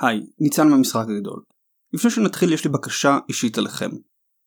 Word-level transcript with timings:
היי, 0.00 0.26
ניצן 0.38 0.68
מהמשחק 0.68 1.06
הגדול. 1.08 1.42
לפני 1.92 2.10
שנתחיל 2.10 2.52
יש 2.52 2.64
לי 2.64 2.70
בקשה 2.70 3.18
אישית 3.28 3.58
אליכם. 3.58 3.90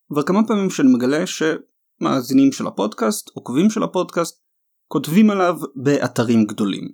כבר 0.10 0.24
כמה 0.24 0.48
פעמים 0.48 0.70
שאני 0.70 0.94
מגלה 0.94 1.24
שמאזינים 1.28 2.52
של 2.52 2.68
הפודקאסט, 2.68 3.30
עוקבים 3.34 3.70
של 3.70 3.84
הפודקאסט, 3.84 4.42
כותבים 4.88 5.30
עליו 5.30 5.56
באתרים 5.76 6.46
גדולים. 6.46 6.92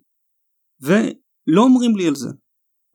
ולא 0.81 1.61
אומרים 1.61 1.95
לי 1.95 2.07
על 2.07 2.15
זה. 2.15 2.29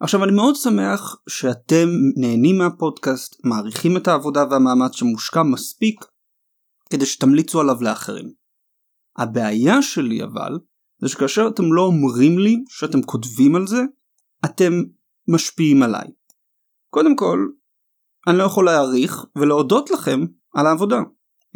עכשיו 0.00 0.24
אני 0.24 0.32
מאוד 0.32 0.56
שמח 0.56 1.16
שאתם 1.28 1.88
נהנים 2.16 2.58
מהפודקאסט, 2.58 3.44
מעריכים 3.44 3.96
את 3.96 4.08
העבודה 4.08 4.44
והמאמץ 4.50 4.92
שמושקע 4.94 5.42
מספיק 5.42 6.04
כדי 6.90 7.06
שתמליצו 7.06 7.60
עליו 7.60 7.82
לאחרים. 7.82 8.32
הבעיה 9.18 9.82
שלי 9.82 10.24
אבל, 10.24 10.58
זה 11.00 11.08
שכאשר 11.08 11.48
אתם 11.54 11.72
לא 11.72 11.82
אומרים 11.82 12.38
לי 12.38 12.64
שאתם 12.68 13.02
כותבים 13.02 13.56
על 13.56 13.66
זה, 13.66 13.82
אתם 14.44 14.72
משפיעים 15.28 15.82
עליי. 15.82 16.06
קודם 16.90 17.16
כל, 17.16 17.48
אני 18.28 18.38
לא 18.38 18.42
יכול 18.42 18.64
להעריך 18.64 19.24
ולהודות 19.36 19.90
לכם 19.90 20.20
על 20.54 20.66
העבודה. 20.66 21.00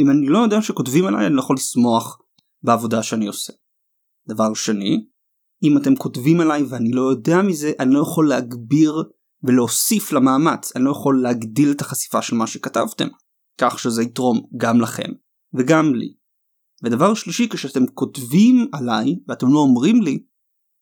אם 0.01 0.11
אני 0.11 0.27
לא 0.27 0.39
יודע 0.39 0.63
שכותבים 0.63 1.07
עליי 1.07 1.27
אני 1.27 1.35
לא 1.35 1.41
יכול 1.41 1.57
לשמוח 1.57 2.19
בעבודה 2.63 3.03
שאני 3.03 3.27
עושה. 3.27 3.53
דבר 4.29 4.55
שני, 4.55 5.07
אם 5.63 5.79
אתם 5.79 5.97
כותבים 5.97 6.41
עליי 6.41 6.63
ואני 6.63 6.91
לא 6.93 7.03
יודע 7.03 7.43
מזה, 7.43 7.73
אני 7.81 7.95
לא 7.95 8.01
יכול 8.01 8.29
להגביר 8.29 8.95
ולהוסיף 9.43 10.13
למאמץ, 10.13 10.77
אני 10.77 10.85
לא 10.85 10.91
יכול 10.91 11.23
להגדיל 11.23 11.71
את 11.71 11.81
החשיפה 11.81 12.23
של 12.23 12.37
מה 12.37 12.47
שכתבתם, 12.47 13.09
כך 13.61 13.79
שזה 13.79 14.03
יתרום 14.03 14.47
גם 14.57 14.81
לכם 14.81 15.11
וגם 15.55 15.95
לי. 15.95 16.15
ודבר 16.85 17.15
שלישי, 17.15 17.49
כשאתם 17.49 17.87
כותבים 17.87 18.67
עליי 18.73 19.17
ואתם 19.29 19.47
לא 19.47 19.59
אומרים 19.59 20.03
לי, 20.03 20.25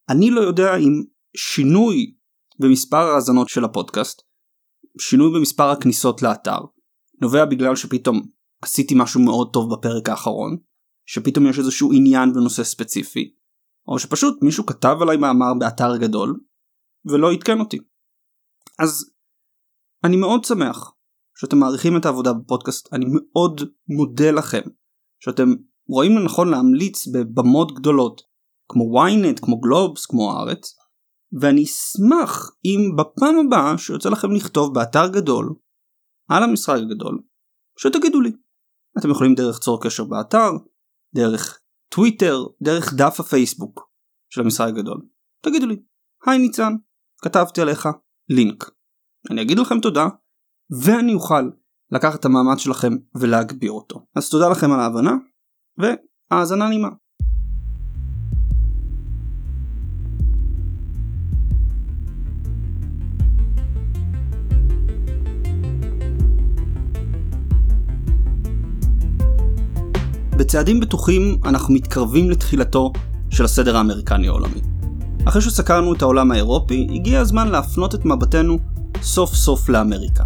אני 0.09 0.30
לא 0.30 0.41
יודע 0.41 0.77
אם 0.77 1.02
שינוי 1.37 2.16
במספר 2.59 2.96
ההאזנות 2.96 3.48
של 3.48 3.65
הפודקאסט, 3.65 4.23
שינוי 4.98 5.38
במספר 5.38 5.70
הכניסות 5.70 6.23
לאתר, 6.23 6.59
נובע 7.23 7.45
בגלל 7.45 7.76
שפתאום 7.76 8.23
עשיתי 8.62 8.95
משהו 8.96 9.21
מאוד 9.21 9.51
טוב 9.52 9.74
בפרק 9.74 10.09
האחרון, 10.09 10.57
שפתאום 11.07 11.46
יש 11.46 11.59
איזשהו 11.59 11.93
עניין 11.93 12.32
בנושא 12.32 12.65
ספציפי, 12.65 13.34
או 13.88 13.99
שפשוט 13.99 14.43
מישהו 14.43 14.66
כתב 14.66 14.96
עליי 15.01 15.16
מאמר 15.16 15.52
באתר 15.59 15.96
גדול, 15.96 16.40
ולא 17.04 17.32
עדכן 17.32 17.60
אותי. 17.60 17.79
אז 18.79 19.10
אני 20.04 20.16
מאוד 20.16 20.45
שמח 20.45 20.93
שאתם 21.38 21.59
מעריכים 21.59 21.96
את 21.96 22.04
העבודה 22.04 22.32
בפודקאסט, 22.32 22.93
אני 22.93 23.07
מאוד 23.09 23.60
מודה 23.88 24.30
לכם 24.30 24.62
שאתם 25.18 25.49
רואים 25.88 26.18
לנכון 26.18 26.49
להמליץ 26.51 27.07
בבמות 27.07 27.74
גדולות, 27.74 28.23
כמו 28.68 29.04
ynet, 29.07 29.40
כמו 29.40 29.60
גלובס, 29.60 30.07
כמו 30.07 30.32
הארץ, 30.32 30.74
ואני 31.41 31.65
אשמח 31.65 32.51
אם 32.65 32.96
בפעם 32.96 33.46
הבאה 33.46 33.79
שיוצא 33.79 34.09
לכם 34.09 34.30
לכתוב 34.32 34.74
באתר 34.74 35.09
גדול 35.09 35.55
על 36.29 36.43
המשחק 36.43 36.77
הגדול 36.77 37.23
שתגידו 37.79 38.21
לי. 38.21 38.33
אתם 38.99 39.10
יכולים 39.10 39.35
דרך 39.35 39.59
צור 39.59 39.83
קשר 39.83 40.05
באתר, 40.05 40.51
דרך 41.15 41.60
טוויטר, 41.88 42.38
דרך 42.63 42.95
דף 42.95 43.21
הפייסבוק 43.21 43.91
של 44.29 44.41
המשחק 44.41 44.66
הגדול. 44.68 45.07
תגידו 45.45 45.66
לי, 45.66 45.83
היי 46.27 46.38
ניצן, 46.38 46.73
כתבתי 47.23 47.61
עליך 47.61 47.88
לינק. 48.29 48.71
אני 49.30 49.43
אגיד 49.43 49.59
לכם 49.59 49.80
תודה, 49.80 50.07
ואני 50.85 51.15
אוכל 51.15 51.51
לקחת 51.90 52.21
את 52.21 52.24
המאמץ 52.24 52.59
שלכם 52.59 52.93
ולהגביר 53.21 53.73
אותו. 53.73 54.07
אז 54.16 54.30
תודה 54.30 54.49
לכם 54.49 54.73
על 54.73 54.80
ההבנה, 54.80 55.13
והאזנה 55.79 56.68
נעימה. 56.68 56.88
בצעדים 70.47 70.81
בטוחים 70.81 71.39
אנחנו 71.45 71.75
מתקרבים 71.75 72.31
לתחילתו 72.31 72.93
של 73.31 73.45
הסדר 73.45 73.77
האמריקני 73.77 74.29
העולמי. 74.29 74.61
אחרי 75.25 75.43
שסקרנו 75.43 75.95
את 75.95 76.03
העולם 76.03 76.31
האירופי, 76.31 76.87
הגיע 76.95 77.21
הזמן 77.21 77.49
להפנות 77.49 77.95
את 77.95 78.05
מבטנו 78.05 78.59
סוף 79.03 79.35
סוף 79.35 79.69
לאמריקה. 79.69 80.25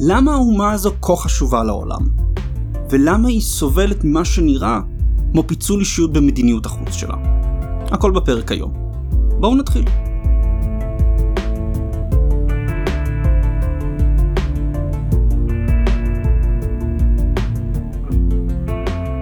למה 0.00 0.32
האומה 0.32 0.72
הזו 0.72 0.92
כה 1.02 1.16
חשובה 1.16 1.64
לעולם? 1.64 2.08
ולמה 2.90 3.28
היא 3.28 3.40
סובלת 3.40 4.04
ממה 4.04 4.24
שנראה 4.24 4.80
כמו 5.32 5.42
פיצול 5.46 5.80
אישיות 5.80 6.12
במדיניות 6.12 6.66
החוץ 6.66 6.92
שלה? 6.92 7.16
הכל 7.90 8.10
בפרק 8.10 8.52
היום. 8.52 8.72
בואו 9.40 9.56
נתחיל. 9.56 9.84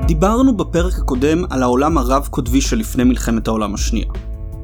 דיברנו 0.07 0.57
בפרק 0.57 0.95
הקודם 0.99 1.45
על 1.51 1.63
העולם 1.63 1.99
הרב-קוטבי 1.99 2.61
שלפני 2.61 3.05
מלחמת 3.05 3.49
העולם 3.49 3.75
השנייה. 3.75 4.07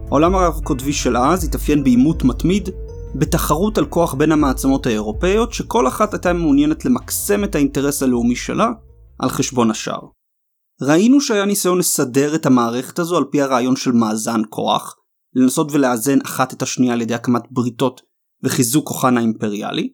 העולם 0.09 0.35
הרב-קוטבי 0.35 0.93
של 0.93 1.17
אז 1.17 1.45
התאפיין 1.45 1.85
בעימות 1.85 2.25
מתמיד, 2.25 2.69
בתחרות 3.15 3.79
על 3.79 3.87
כוח 3.87 4.15
בין 4.15 4.33
המעצמות 4.33 4.87
האירופאיות, 4.87 5.53
שכל 5.53 5.89
אחת 5.89 6.15
הייתה 6.15 6.33
מעוניינת 6.33 6.85
למקסם 6.85 7.45
את 7.45 7.55
האינטרס 7.55 8.03
הלאומי 8.03 8.37
שלה 8.37 8.69
על 9.19 9.29
חשבון 9.29 9.71
השאר. 9.71 10.01
ראינו 10.83 11.21
שהיה 11.21 11.45
ניסיון 11.45 11.79
לסדר 11.79 12.35
את 12.35 12.47
המערכת 12.47 12.99
הזו 12.99 13.17
על 13.17 13.25
פי 13.31 13.43
הרעיון 13.43 13.77
של 13.77 13.93
מאזן 13.93 14.41
כוח, 14.49 14.97
לנסות 15.35 15.73
ולאזן 15.73 16.19
אחת 16.25 16.53
את 16.53 16.63
השנייה 16.63 16.93
על 16.93 17.01
ידי 17.01 17.15
הקמת 17.15 17.43
בריתות 17.51 18.01
וחיזוק 18.43 18.89
כוחן 18.89 19.17
האימפריאלי, 19.17 19.93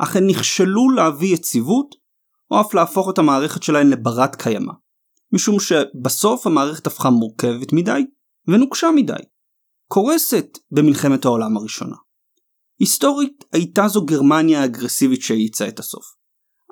אך 0.00 0.16
הן 0.16 0.26
נכשלו 0.26 0.90
להביא 0.90 1.34
יציבות, 1.34 1.94
או 2.50 2.60
אף 2.60 2.74
להפוך 2.74 3.10
את 3.10 3.18
המערכת 3.18 3.62
שלהן 3.62 3.90
לברת 3.90 4.36
קיימא. 4.36 4.72
משום 5.32 5.60
שבסוף 5.60 6.46
המערכת 6.46 6.86
הפכה 6.86 7.10
מורכבת 7.10 7.72
מדי 7.72 8.06
ונוקשה 8.48 8.86
מדי. 8.96 9.22
קורסת 9.88 10.58
במלחמת 10.70 11.24
העולם 11.24 11.56
הראשונה. 11.56 11.96
היסטורית 12.80 13.44
הייתה 13.52 13.88
זו 13.88 14.04
גרמניה 14.04 14.60
האגרסיבית 14.60 15.22
שהאיצה 15.22 15.68
את 15.68 15.78
הסוף. 15.78 16.04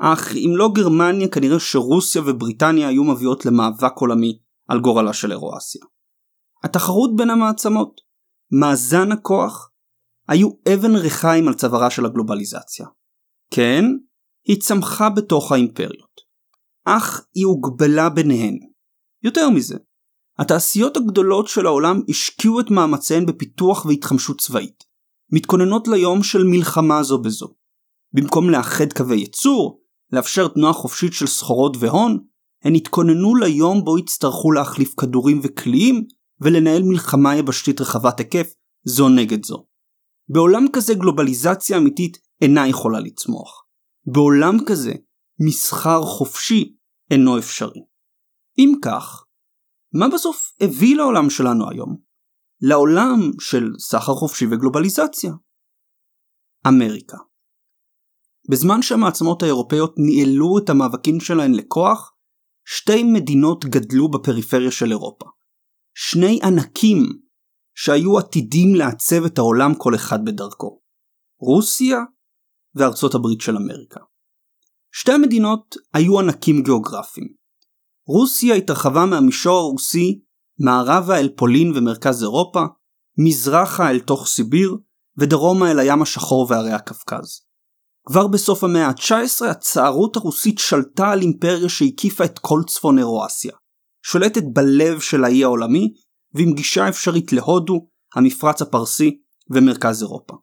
אך 0.01 0.37
אם 0.37 0.51
לא 0.57 0.69
גרמניה 0.75 1.29
כנראה 1.29 1.61
שרוסיה 1.61 2.23
ובריטניה 2.27 2.89
היו 2.89 3.05
מביאות 3.05 3.47
למאבק 3.47 3.93
עולמי 3.97 4.39
על 4.69 4.81
גורלה 4.81 5.13
של 5.13 5.33
אירואסיה. 5.33 5.83
התחרות 6.65 7.17
בין 7.17 7.31
המעצמות, 7.31 8.01
מאזן 8.61 9.13
הכוח, 9.13 9.71
היו 10.29 10.49
אבן 10.75 10.97
ריחיים 10.97 11.49
על 11.49 11.55
צווארה 11.55 11.91
של 11.91 12.07
הגלובליזציה. 12.07 12.87
כן, 13.51 13.85
היא 14.47 14.61
צמחה 14.61 15.11
בתוך 15.11 15.53
האימפריות. 15.53 16.21
אך 16.85 17.27
היא 17.35 17.47
הוגבלה 17.47 18.09
ביניהן. 18.09 18.59
יותר 19.23 19.51
מזה, 19.51 19.77
התעשיות 20.39 20.97
הגדולות 20.97 21.49
של 21.49 21.67
העולם 21.67 22.01
השקיעו 22.09 22.61
את 22.61 22.71
מאמציהן 22.71 23.27
בפיתוח 23.27 23.87
והתחמשות 23.87 24.41
צבאית, 24.41 24.85
מתכוננות 25.33 25.89
ליום 25.89 26.23
של 26.23 26.45
מלחמה 26.45 27.03
זו 27.03 27.19
בזו. 27.19 27.49
במקום 28.13 28.51
לאחד 28.51 28.93
קווי 28.93 29.17
ייצור, 29.17 29.81
לאפשר 30.13 30.49
תנועה 30.49 30.73
חופשית 30.73 31.13
של 31.13 31.27
סחורות 31.27 31.77
והון, 31.81 32.19
הן 32.65 32.75
התכוננו 32.75 33.37
ליום 33.37 33.85
בו 33.85 33.99
יצטרכו 33.99 34.53
להחליף 34.53 34.95
כדורים 35.01 35.41
וקליעים 35.43 36.05
ולנהל 36.41 36.83
מלחמה 36.83 37.37
יבשתית 37.37 37.81
רחבת 37.81 38.19
היקף 38.19 38.55
זו 38.85 39.09
נגד 39.09 39.45
זו. 39.45 39.67
בעולם 40.29 40.67
כזה 40.73 40.95
גלובליזציה 40.95 41.77
אמיתית 41.77 42.19
אינה 42.43 42.69
יכולה 42.69 43.01
לצמוח. 43.01 43.66
בעולם 44.13 44.57
כזה 44.69 44.93
מסחר 45.47 46.03
חופשי 46.03 46.77
אינו 47.11 47.39
אפשרי. 47.39 47.81
אם 48.59 48.73
כך, 48.85 49.25
מה 49.95 50.07
בסוף 50.15 50.53
הביא 50.61 50.97
לעולם 50.97 51.31
שלנו 51.31 51.71
היום? 51.71 51.97
לעולם 52.61 53.31
של 53.41 53.65
סחר 53.79 54.15
חופשי 54.15 54.45
וגלובליזציה. 54.47 55.33
אמריקה. 56.69 57.17
בזמן 58.51 58.83
שהמעצמות 58.83 59.43
האירופאיות 59.43 59.95
ניהלו 59.99 60.59
את 60.59 60.69
המאבקים 60.69 61.21
שלהן 61.21 61.55
לכוח, 61.55 62.13
שתי 62.65 63.03
מדינות 63.03 63.65
גדלו 63.65 64.11
בפריפריה 64.11 64.71
של 64.71 64.91
אירופה. 64.91 65.27
שני 65.95 66.41
ענקים 66.43 66.99
שהיו 67.75 68.19
עתידים 68.19 68.75
לעצב 68.75 69.25
את 69.25 69.39
העולם 69.39 69.75
כל 69.79 69.95
אחד 69.95 70.25
בדרכו. 70.25 70.81
רוסיה 71.41 71.99
וארצות 72.77 73.15
הברית 73.15 73.41
של 73.41 73.57
אמריקה. 73.57 74.01
שתי 74.93 75.13
המדינות 75.13 75.77
היו 75.95 76.21
ענקים 76.21 76.63
גיאוגרפיים. 76.63 77.29
רוסיה 78.07 78.55
התרחבה 78.55 79.07
מהמישור 79.07 79.59
הרוסי 79.59 80.21
מערבה 80.59 81.21
אל 81.21 81.29
פולין 81.37 81.73
ומרכז 81.77 82.23
אירופה, 82.23 82.63
מזרחה 83.19 83.91
אל 83.91 84.01
תוך 84.01 84.27
סיביר, 84.27 84.77
ודרומה 85.19 85.71
אל 85.71 85.79
הים 85.79 86.03
השחור 86.03 86.47
והרי 86.51 86.73
הקווקז. 86.73 87.41
כבר 88.07 88.27
בסוף 88.27 88.65
המאה 88.65 88.87
ה-19 88.87 89.47
הצערות 89.51 90.17
הרוסית 90.17 90.59
שלטה 90.59 91.11
על 91.11 91.21
אימפריה 91.21 91.69
שהקיפה 91.69 92.25
את 92.25 92.39
כל 92.39 92.61
צפון 92.67 92.99
אירואסיה, 92.99 93.53
שולטת 94.03 94.43
בלב 94.53 95.01
של 95.01 95.25
האי 95.25 95.45
העולמי, 95.45 95.93
ועם 96.35 96.53
גישה 96.53 96.89
אפשרית 96.89 97.33
להודו, 97.33 97.89
המפרץ 98.15 98.63
הפרסי 98.63 99.19
ומרכז 99.51 100.03
אירופה. 100.03 100.35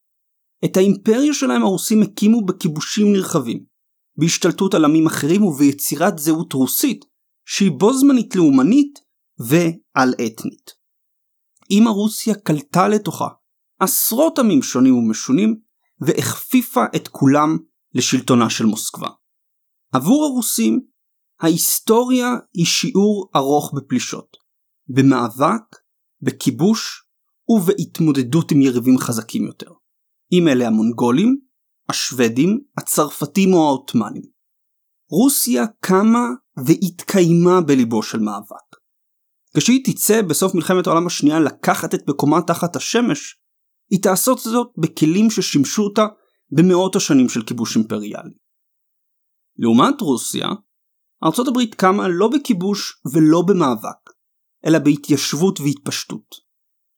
את 0.65 0.77
האימפריה 0.77 1.33
שלהם 1.33 1.62
הרוסים 1.63 2.01
הקימו 2.01 2.45
בכיבושים 2.45 3.13
נרחבים, 3.13 3.65
בהשתלטות 4.19 4.74
על 4.74 4.86
עמים 4.86 5.07
אחרים 5.07 5.44
וביצירת 5.44 6.19
זהות 6.19 6.54
רוסית, 6.54 7.06
שהיא 7.45 7.71
בו 7.71 7.94
זמנית 7.94 8.36
לאומנית 8.36 9.00
ועל 9.39 10.13
אתנית. 10.13 10.71
אמא 11.71 11.89
רוסיה 11.89 12.36
קלטה 12.36 12.88
לתוכה 12.88 13.27
עשרות 13.80 14.39
עמים 14.39 14.62
שונים 14.62 14.95
ומשונים, 14.95 15.56
והכפיפה 16.01 16.86
את 16.95 17.07
כולם 17.07 17.57
לשלטונה 17.94 18.50
של 18.50 18.66
מוסקבה. 18.66 19.09
עבור 19.92 20.25
הרוסים, 20.25 20.81
ההיסטוריה 21.39 22.27
היא 22.54 22.66
שיעור 22.66 23.30
ארוך 23.36 23.74
בפלישות, 23.75 24.38
במאבק, 24.88 25.75
בכיבוש 26.21 27.04
ובהתמודדות 27.50 28.51
עם 28.51 28.62
יריבים 28.62 28.98
חזקים 28.98 29.44
יותר. 29.44 29.71
אם 30.33 30.47
אלה 30.47 30.68
המונגולים, 30.68 31.38
השוודים, 31.89 32.59
הצרפתים 32.77 33.53
או 33.53 33.68
העות'מאנים. 33.68 34.24
רוסיה 35.09 35.63
קמה 35.80 36.27
והתקיימה 36.65 37.62
בליבו 37.62 38.03
של 38.03 38.19
מאבק. 38.19 38.74
כשהיא 39.57 39.85
תצא 39.85 40.21
בסוף 40.21 40.56
מלחמת 40.56 40.88
העולם 40.88 41.07
השנייה 41.07 41.39
לקחת 41.39 41.94
את 41.94 42.09
מקומה 42.09 42.41
תחת 42.47 42.75
השמש, 42.75 43.38
היא 43.91 44.01
תעשות 44.01 44.39
זאת 44.39 44.68
בכלים 44.77 45.30
ששימשו 45.30 45.83
אותה 45.83 46.06
במאות 46.51 46.95
השנים 46.95 47.30
של 47.30 47.44
כיבוש 47.44 47.77
אימפריאלי. 47.77 48.33
לעומת 49.57 50.01
רוסיה, 50.01 50.47
ארצות 51.24 51.47
הברית 51.47 51.75
קמה 51.75 52.07
לא 52.07 52.27
בכיבוש 52.27 53.01
ולא 53.13 53.41
במאבק, 53.47 54.12
אלא 54.65 54.80
בהתיישבות 54.80 55.59
והתפשטות. 55.59 56.35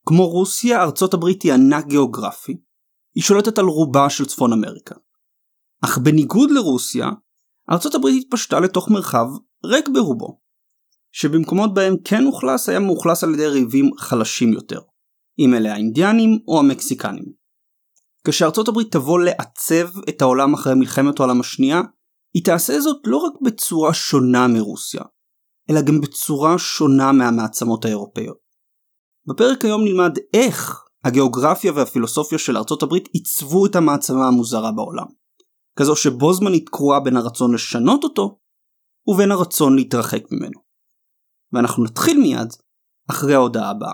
כמו 0.08 0.28
רוסיה, 0.28 0.84
ארצות 0.84 1.14
הברית 1.14 1.44
היא 1.44 1.54
ענק 1.54 1.86
גיאוגרפי, 1.86 2.58
היא 3.16 3.24
שולטת 3.24 3.58
על 3.58 3.66
רובה 3.66 4.10
של 4.10 4.26
צפון 4.26 4.54
אמריקה. 4.54 4.96
אך 5.86 5.98
בניגוד 5.98 6.52
לרוסיה, 6.52 7.10
ארצות 7.72 7.96
הברית 7.96 8.24
התפשטה 8.26 8.60
לתוך 8.60 8.90
מרחב 8.90 9.28
ריק 9.66 9.90
ברובו, 9.90 10.40
שבמקומות 11.12 11.74
בהם 11.74 11.96
כן 12.04 12.26
אוכלס 12.26 12.70
היה 12.70 12.80
מאוכלס 12.80 13.24
על 13.24 13.34
ידי 13.34 13.48
ריבים 13.48 13.90
חלשים 13.98 14.54
יותר, 14.54 14.80
אם 15.40 15.54
אלה 15.54 15.74
האינדיאנים 15.74 16.40
או 16.48 16.60
המקסיקנים. 16.60 17.46
כשארצות 18.28 18.68
הברית 18.68 18.92
תבוא 18.92 19.20
לעצב 19.20 20.00
את 20.10 20.22
העולם 20.22 20.54
אחרי 20.54 20.76
מלחמת 20.76 21.20
העולם 21.20 21.40
השנייה, 21.40 21.82
היא 22.34 22.44
תעשה 22.44 22.80
זאת 22.80 23.02
לא 23.06 23.18
רק 23.18 23.34
בצורה 23.42 23.94
שונה 23.94 24.48
מרוסיה, 24.48 25.02
אלא 25.70 25.82
גם 25.82 26.02
בצורה 26.02 26.58
שונה 26.58 27.12
מהמעצמות 27.12 27.86
האירופאיות. 27.86 28.38
בפרק 29.28 29.66
היום 29.66 29.84
נלמד 29.84 30.12
איך 30.34 30.85
הגיאוגרפיה 31.06 31.72
והפילוסופיה 31.76 32.38
של 32.38 32.58
ארצות 32.58 32.84
הברית 32.84 33.10
עיצבו 33.14 33.66
את 33.66 33.76
המעצמה 33.76 34.28
המוזרה 34.28 34.72
בעולם. 34.72 35.06
כזו 35.80 35.96
שבו 35.96 36.34
זמנית 36.34 36.70
קרואה 36.70 37.00
בין 37.00 37.18
הרצון 37.18 37.54
לשנות 37.54 38.04
אותו, 38.04 38.40
ובין 39.08 39.32
הרצון 39.32 39.76
להתרחק 39.76 40.24
ממנו. 40.32 40.60
ואנחנו 41.54 41.84
נתחיל 41.84 42.22
מיד 42.22 42.54
אחרי 43.10 43.34
ההודעה 43.34 43.70
הבאה. 43.70 43.94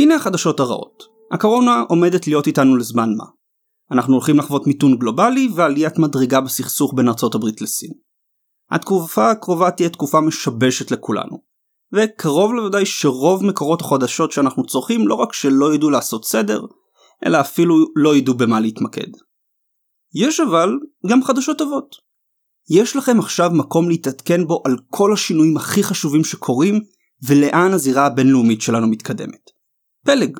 הנה 0.00 0.14
החדשות 0.14 0.60
הרעות. 0.60 1.02
הקורונה 1.32 1.84
עומדת 1.88 2.26
להיות 2.26 2.46
איתנו 2.46 2.76
לזמן 2.76 3.08
מה. 3.16 3.24
אנחנו 3.92 4.14
הולכים 4.14 4.38
לחוות 4.38 4.66
מיתון 4.66 4.96
גלובלי 4.98 5.48
ועליית 5.54 5.98
מדרגה 5.98 6.40
בסכסוך 6.40 6.94
בין 6.96 7.08
ארצות 7.08 7.34
הברית 7.34 7.60
לסין. 7.62 7.90
התקופה 8.70 9.30
הקרובה 9.30 9.70
תהיה 9.70 9.88
תקופה 9.88 10.20
משבשת 10.20 10.90
לכולנו, 10.90 11.53
וקרוב 11.94 12.54
לוודאי 12.54 12.86
שרוב 12.86 13.44
מקורות 13.44 13.80
החדשות 13.80 14.32
שאנחנו 14.32 14.66
צורכים 14.66 15.08
לא 15.08 15.14
רק 15.14 15.32
שלא 15.32 15.74
ידעו 15.74 15.90
לעשות 15.90 16.24
סדר, 16.24 16.60
אלא 17.26 17.40
אפילו 17.40 17.74
לא 17.96 18.16
ידעו 18.16 18.34
במה 18.34 18.60
להתמקד. 18.60 19.10
יש 20.14 20.40
אבל 20.40 20.70
גם 21.10 21.24
חדשות 21.24 21.58
טובות. 21.58 21.96
יש 22.70 22.96
לכם 22.96 23.18
עכשיו 23.18 23.50
מקום 23.50 23.88
להתעדכן 23.88 24.46
בו 24.46 24.62
על 24.66 24.76
כל 24.90 25.12
השינויים 25.12 25.56
הכי 25.56 25.82
חשובים 25.82 26.24
שקורים 26.24 26.80
ולאן 27.28 27.72
הזירה 27.72 28.06
הבינלאומית 28.06 28.60
שלנו 28.60 28.86
מתקדמת. 28.86 29.50
פלג, 30.06 30.38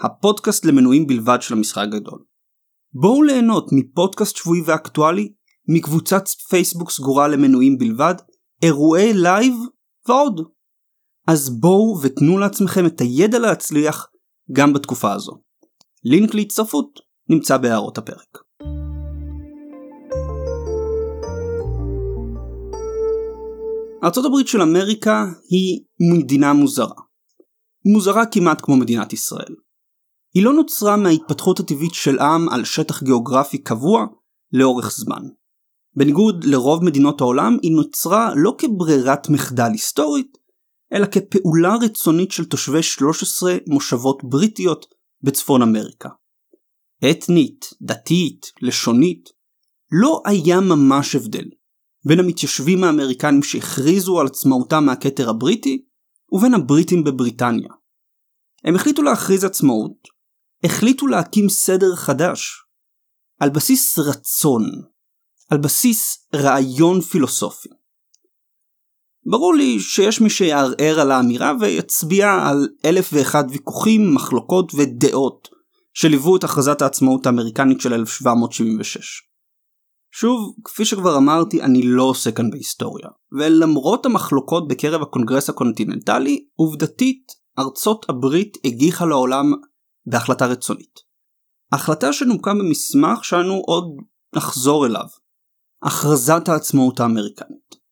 הפודקאסט 0.00 0.64
למנויים 0.64 1.06
בלבד 1.06 1.38
של 1.40 1.54
המשחק 1.54 1.82
הגדול. 1.82 2.18
בואו 2.92 3.22
ליהנות 3.22 3.66
מפודקאסט 3.72 4.36
שבועי 4.36 4.60
ואקטואלי, 4.64 5.32
מקבוצת 5.68 6.28
פייסבוק 6.28 6.90
סגורה 6.90 7.28
למנויים 7.28 7.78
בלבד, 7.78 8.14
אירועי 8.62 9.12
live 9.12 9.54
ועוד. 10.08 10.53
אז 11.26 11.60
בואו 11.60 12.00
ותנו 12.02 12.38
לעצמכם 12.38 12.86
את 12.86 13.00
הידע 13.00 13.38
להצליח 13.38 14.06
גם 14.52 14.72
בתקופה 14.72 15.12
הזו. 15.12 15.32
לינק 16.04 16.34
להצטרפות 16.34 17.00
נמצא 17.28 17.56
בהערות 17.56 17.98
הפרק. 17.98 18.38
ארה"ב 24.04 24.46
של 24.46 24.62
אמריקה 24.62 25.26
היא 25.50 25.80
מדינה 26.00 26.52
מוזרה. 26.52 26.94
מוזרה 27.84 28.26
כמעט 28.26 28.60
כמו 28.62 28.76
מדינת 28.76 29.12
ישראל. 29.12 29.54
היא 30.34 30.44
לא 30.44 30.52
נוצרה 30.52 30.96
מההתפתחות 30.96 31.60
הטבעית 31.60 31.94
של 31.94 32.18
עם 32.18 32.48
על 32.48 32.64
שטח 32.64 33.02
גיאוגרפי 33.02 33.58
קבוע 33.58 34.06
לאורך 34.52 34.92
זמן. 34.96 35.22
בניגוד 35.96 36.44
לרוב 36.44 36.84
מדינות 36.84 37.20
העולם 37.20 37.56
היא 37.62 37.72
נוצרה 37.72 38.30
לא 38.36 38.54
כברירת 38.58 39.28
מחדל 39.28 39.70
היסטורית, 39.72 40.43
אלא 40.92 41.06
כפעולה 41.06 41.74
רצונית 41.82 42.30
של 42.30 42.44
תושבי 42.44 42.82
13 42.82 43.56
מושבות 43.66 44.18
בריטיות 44.24 44.86
בצפון 45.22 45.62
אמריקה. 45.62 46.08
אתנית, 47.10 47.70
דתית, 47.82 48.46
לשונית, 48.62 49.28
לא 49.92 50.22
היה 50.24 50.60
ממש 50.60 51.14
הבדל 51.14 51.44
בין 52.06 52.20
המתיישבים 52.20 52.84
האמריקנים 52.84 53.42
שהכריזו 53.42 54.20
על 54.20 54.26
עצמאותם 54.26 54.84
מהכתר 54.84 55.30
הבריטי 55.30 55.84
ובין 56.32 56.54
הבריטים 56.54 57.04
בבריטניה. 57.04 57.68
הם 58.64 58.74
החליטו 58.74 59.02
להכריז 59.02 59.44
עצמאות, 59.44 60.08
החליטו 60.64 61.06
להקים 61.06 61.48
סדר 61.48 61.96
חדש, 61.96 62.64
על 63.40 63.50
בסיס 63.50 63.98
רצון, 63.98 64.62
על 65.50 65.58
בסיס 65.58 66.28
רעיון 66.34 67.00
פילוסופי. 67.00 67.68
ברור 69.26 69.54
לי 69.54 69.80
שיש 69.80 70.20
מי 70.20 70.30
שיערער 70.30 71.00
על 71.00 71.10
האמירה 71.10 71.52
ויצביע 71.60 72.32
על 72.32 72.68
אלף 72.84 73.10
ואחד 73.12 73.44
ויכוחים, 73.50 74.14
מחלוקות 74.14 74.72
ודעות 74.74 75.48
שליוו 75.94 76.36
את 76.36 76.44
הכרזת 76.44 76.82
העצמאות 76.82 77.26
האמריקנית 77.26 77.80
של 77.80 77.94
1776. 77.94 79.22
שוב, 80.12 80.54
כפי 80.64 80.84
שכבר 80.84 81.16
אמרתי, 81.16 81.62
אני 81.62 81.82
לא 81.82 82.02
עושה 82.02 82.32
כאן 82.32 82.50
בהיסטוריה, 82.50 83.08
ולמרות 83.38 84.06
המחלוקות 84.06 84.68
בקרב 84.68 85.02
הקונגרס 85.02 85.50
הקונטיננטלי, 85.50 86.46
עובדתית, 86.56 87.32
ארצות 87.58 88.06
הברית 88.08 88.56
הגיחה 88.64 89.06
לעולם 89.06 89.52
בהחלטה 90.06 90.46
רצונית. 90.46 91.00
החלטה 91.72 92.12
שנומקה 92.12 92.54
במסמך 92.54 93.24
שאנו 93.24 93.54
עוד 93.54 93.84
נחזור 94.36 94.86
אליו, 94.86 95.06
הכרזת 95.82 96.48
העצמאות 96.48 97.00
האמריקנית. 97.00 97.83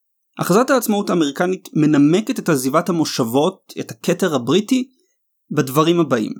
הכרזת 0.43 0.71
העצמאות 0.71 1.11
האמריקנית 1.11 1.69
מנמקת 1.73 2.39
את 2.39 2.49
עזיבת 2.49 2.89
המושבות, 2.89 3.73
את 3.81 3.91
הכתר 3.91 4.35
הבריטי, 4.35 4.89
בדברים 5.51 6.01
הבאים. 6.01 6.33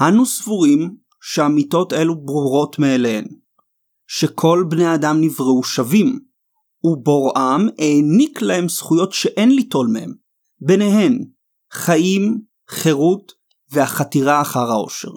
אנו 0.00 0.26
סבורים 0.26 0.96
שאמיתות 1.20 1.92
אלו 1.92 2.16
ברורות 2.24 2.78
מאליהן, 2.78 3.24
שכל 4.06 4.64
בני 4.68 4.94
אדם 4.94 5.20
נבראו 5.20 5.64
שווים, 5.64 6.18
ובוראם 6.84 7.68
העניק 7.78 8.42
להם 8.42 8.68
זכויות 8.68 9.12
שאין 9.12 9.54
ליטול 9.54 9.88
מהם, 9.92 10.12
ביניהן 10.60 11.24
חיים, 11.72 12.40
חירות 12.70 13.32
והחתירה 13.70 14.40
אחר 14.40 14.70
העושר. 14.70 15.12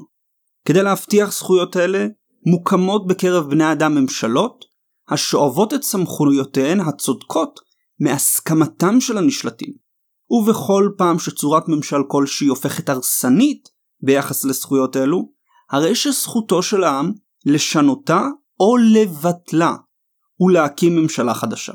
כדי 0.66 0.84
להבטיח 0.84 1.32
זכויות 1.32 1.78
אלה, 1.78 2.08
מוקמות 2.46 3.08
בקרב 3.08 3.50
בני 3.50 3.72
אדם 3.72 3.96
ממשלות, 3.96 4.71
השואבות 5.10 5.74
את 5.74 5.84
סמכויותיהן 5.84 6.80
הצודקות 6.80 7.60
מהסכמתם 8.00 9.02
של 9.02 9.18
הנשלטים. 9.18 9.74
ובכל 10.32 10.90
פעם 10.98 11.20
שצורת 11.20 11.64
ממשל 11.68 11.98
כלשהי 12.08 12.48
הופכת 12.48 12.90
הרסנית 12.90 13.70
ביחס 14.04 14.46
לזכויות 14.46 14.98
אלו, 14.98 15.32
הרי 15.72 15.96
שזכותו 15.96 16.64
של 16.64 16.84
העם 16.84 17.12
לשנותה 17.46 18.28
או 18.60 18.78
לבטלה 18.78 19.76
ולהקים 20.40 20.96
ממשלה 20.96 21.34
חדשה. 21.34 21.74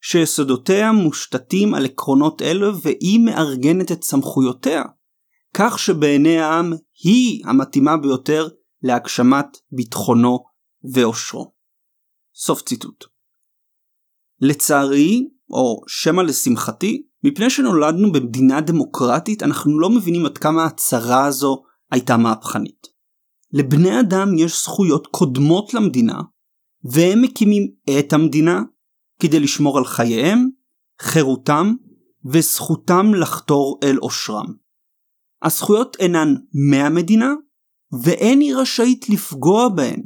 שיסודותיה 0.00 0.92
מושתתים 0.92 1.74
על 1.74 1.84
עקרונות 1.84 2.42
אלו 2.42 2.78
והיא 2.82 3.20
מארגנת 3.24 3.92
את 3.92 4.04
סמכויותיה, 4.04 4.82
כך 5.54 5.78
שבעיני 5.78 6.38
העם 6.38 6.72
היא 7.04 7.42
המתאימה 7.46 7.96
ביותר 7.96 8.48
להגשמת 8.82 9.46
ביטחונו 9.72 10.38
ואושרו. 10.92 11.57
סוף 12.40 12.62
ציטוט. 12.62 13.04
לצערי, 14.40 15.28
או 15.50 15.80
שמא 15.88 16.22
לשמחתי, 16.22 17.02
מפני 17.24 17.50
שנולדנו 17.50 18.12
במדינה 18.12 18.60
דמוקרטית 18.60 19.42
אנחנו 19.42 19.80
לא 19.80 19.90
מבינים 19.90 20.26
עד 20.26 20.38
כמה 20.38 20.64
הצרה 20.64 21.26
הזו 21.26 21.62
הייתה 21.90 22.16
מהפכנית. 22.16 22.86
לבני 23.52 24.00
אדם 24.00 24.28
יש 24.38 24.62
זכויות 24.64 25.06
קודמות 25.06 25.74
למדינה, 25.74 26.20
והם 26.92 27.22
מקימים 27.22 27.62
את 27.98 28.12
המדינה 28.12 28.62
כדי 29.22 29.40
לשמור 29.40 29.78
על 29.78 29.84
חייהם, 29.84 30.48
חירותם 31.00 31.74
וזכותם 32.32 33.14
לחתור 33.14 33.80
אל 33.82 33.96
עושרם. 33.96 34.46
הזכויות 35.42 35.96
אינן 35.96 36.34
מהמדינה, 36.70 37.34
ואין 38.04 38.40
היא 38.40 38.56
רשאית 38.56 39.08
לפגוע 39.08 39.68
בהן. 39.68 40.02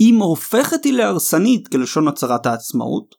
אם 0.00 0.16
הופכת 0.16 0.84
היא 0.84 0.92
להרסנית, 0.92 1.68
כלשון 1.68 2.08
הצהרת 2.08 2.46
העצמאות, 2.46 3.14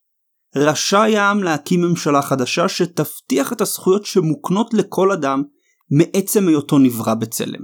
רשאי 0.56 1.18
העם 1.18 1.44
להקים 1.44 1.82
ממשלה 1.82 2.22
חדשה 2.22 2.70
שתבטיח 2.70 3.54
את 3.54 3.62
הזכויות 3.62 4.06
שמוקנות 4.06 4.74
לכל 4.74 5.12
אדם 5.12 5.44
מעצם 5.92 6.48
היותו 6.48 6.78
נברא 6.78 7.14
בצלם. 7.14 7.62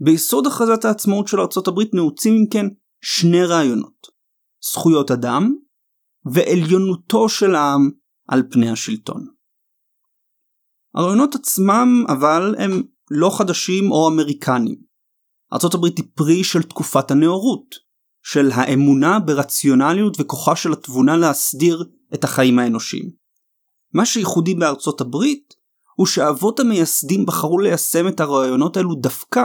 ביסוד 0.00 0.46
הכרזת 0.46 0.84
העצמאות 0.84 1.28
של 1.28 1.40
ארצות 1.40 1.68
הברית 1.68 1.94
נעוצים 1.94 2.34
אם 2.34 2.44
כן 2.50 2.66
שני 3.02 3.44
רעיונות 3.44 4.06
זכויות 4.72 5.10
אדם 5.10 5.54
ועליונותו 6.32 7.28
של 7.28 7.54
העם 7.54 7.90
על 8.28 8.42
פני 8.50 8.70
השלטון. 8.70 9.26
הרעיונות 10.94 11.34
עצמם 11.34 12.04
אבל 12.08 12.54
הם 12.58 12.82
לא 13.10 13.30
חדשים 13.38 13.92
או 13.92 14.08
אמריקנים. 14.08 14.82
ארצות 15.52 15.74
הברית 15.74 15.98
היא 15.98 16.06
פרי 16.14 16.44
של 16.44 16.62
תקופת 16.62 17.10
הנאורות, 17.10 17.74
של 18.22 18.50
האמונה 18.54 19.18
ברציונליות 19.18 20.16
וכוחה 20.20 20.56
של 20.56 20.72
התבונה 20.72 21.16
להסדיר 21.16 21.84
את 22.14 22.24
החיים 22.24 22.58
האנושיים. 22.58 23.10
מה 23.94 24.06
שייחודי 24.06 24.54
בארצות 24.54 25.00
הברית 25.00 25.54
הוא 25.96 26.06
שהאבות 26.06 26.60
המייסדים 26.60 27.26
בחרו 27.26 27.58
ליישם 27.58 28.08
את 28.08 28.20
הרעיונות 28.20 28.76
האלו 28.76 28.94
דווקא 28.94 29.42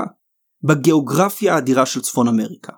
בגיאוגרפיה 0.63 1.55
האדירה 1.55 1.85
של 1.85 2.01
צפון 2.01 2.27
אמריקה. 2.27 2.73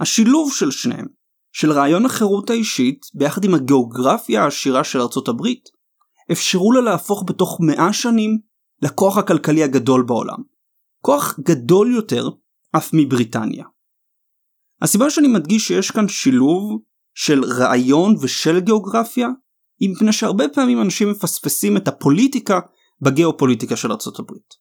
השילוב 0.00 0.52
של 0.52 0.70
שניהם, 0.70 1.06
של 1.52 1.72
רעיון 1.72 2.04
החירות 2.06 2.50
האישית 2.50 3.06
ביחד 3.14 3.44
עם 3.44 3.54
הגיאוגרפיה 3.54 4.44
העשירה 4.44 4.84
של 4.84 5.00
ארצות 5.00 5.28
הברית, 5.28 5.68
אפשרו 6.32 6.72
לה 6.72 6.80
להפוך 6.80 7.24
בתוך 7.26 7.58
מאה 7.60 7.92
שנים 7.92 8.38
לכוח 8.82 9.18
הכלכלי 9.18 9.62
הגדול 9.62 10.02
בעולם. 10.02 10.38
כוח 11.00 11.38
גדול 11.40 11.94
יותר 11.94 12.28
אף 12.76 12.90
מבריטניה. 12.92 13.64
הסיבה 14.82 15.10
שאני 15.10 15.28
מדגיש 15.28 15.68
שיש 15.68 15.90
כאן 15.90 16.08
שילוב 16.08 16.80
של 17.14 17.44
רעיון 17.44 18.14
ושל 18.20 18.60
גיאוגרפיה, 18.60 19.28
היא 19.80 19.90
מפני 19.90 20.12
שהרבה 20.12 20.48
פעמים 20.48 20.82
אנשים 20.82 21.10
מפספסים 21.10 21.76
את 21.76 21.88
הפוליטיקה 21.88 22.60
בגיאופוליטיקה 23.00 23.76
של 23.76 23.92
הברית. 24.18 24.54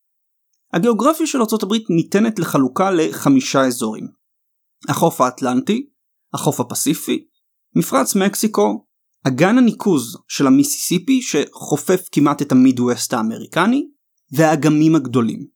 הגיאוגרפיה 0.74 1.28
של 1.28 1.42
הברית 1.64 1.84
ניתנת 1.90 2.40
לחלוקה 2.40 2.92
לחמישה 2.92 3.62
אזורים. 3.62 4.08
החוף 4.90 5.22
האטלנטי, 5.22 5.90
החוף 6.34 6.60
הפסיפי, 6.60 7.26
מפרץ 7.76 8.16
מקסיקו, 8.16 8.86
אגן 9.28 9.58
הניקוז 9.58 10.18
של 10.28 10.48
המיסיסיפי 10.48 11.22
שחופף 11.22 12.08
כמעט 12.12 12.42
את 12.42 12.52
המידווסט 12.52 13.14
האמריקני, 13.14 13.88
והאגמים 14.32 14.96
הגדולים. 14.96 15.55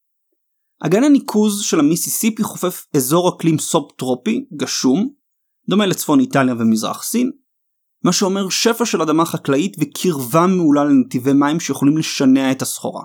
אגן 0.85 1.03
הניקוז 1.03 1.61
של 1.61 1.79
המיסיסיפי 1.79 2.43
חופף 2.43 2.85
אזור 2.95 3.29
אקלים 3.29 3.59
סוב 3.59 3.91
טרופי, 3.97 4.45
גשום, 4.57 5.09
דומה 5.69 5.85
לצפון 5.85 6.19
איטליה 6.19 6.53
ומזרח 6.59 7.03
סין, 7.03 7.31
מה 8.03 8.13
שאומר 8.13 8.49
שפע 8.49 8.85
של 8.85 9.01
אדמה 9.01 9.25
חקלאית 9.25 9.75
וקרבה 9.79 10.47
מעולה 10.47 10.83
לנתיבי 10.83 11.33
מים 11.33 11.59
שיכולים 11.59 11.97
לשנע 11.97 12.51
את 12.51 12.61
הסחורה. 12.61 13.03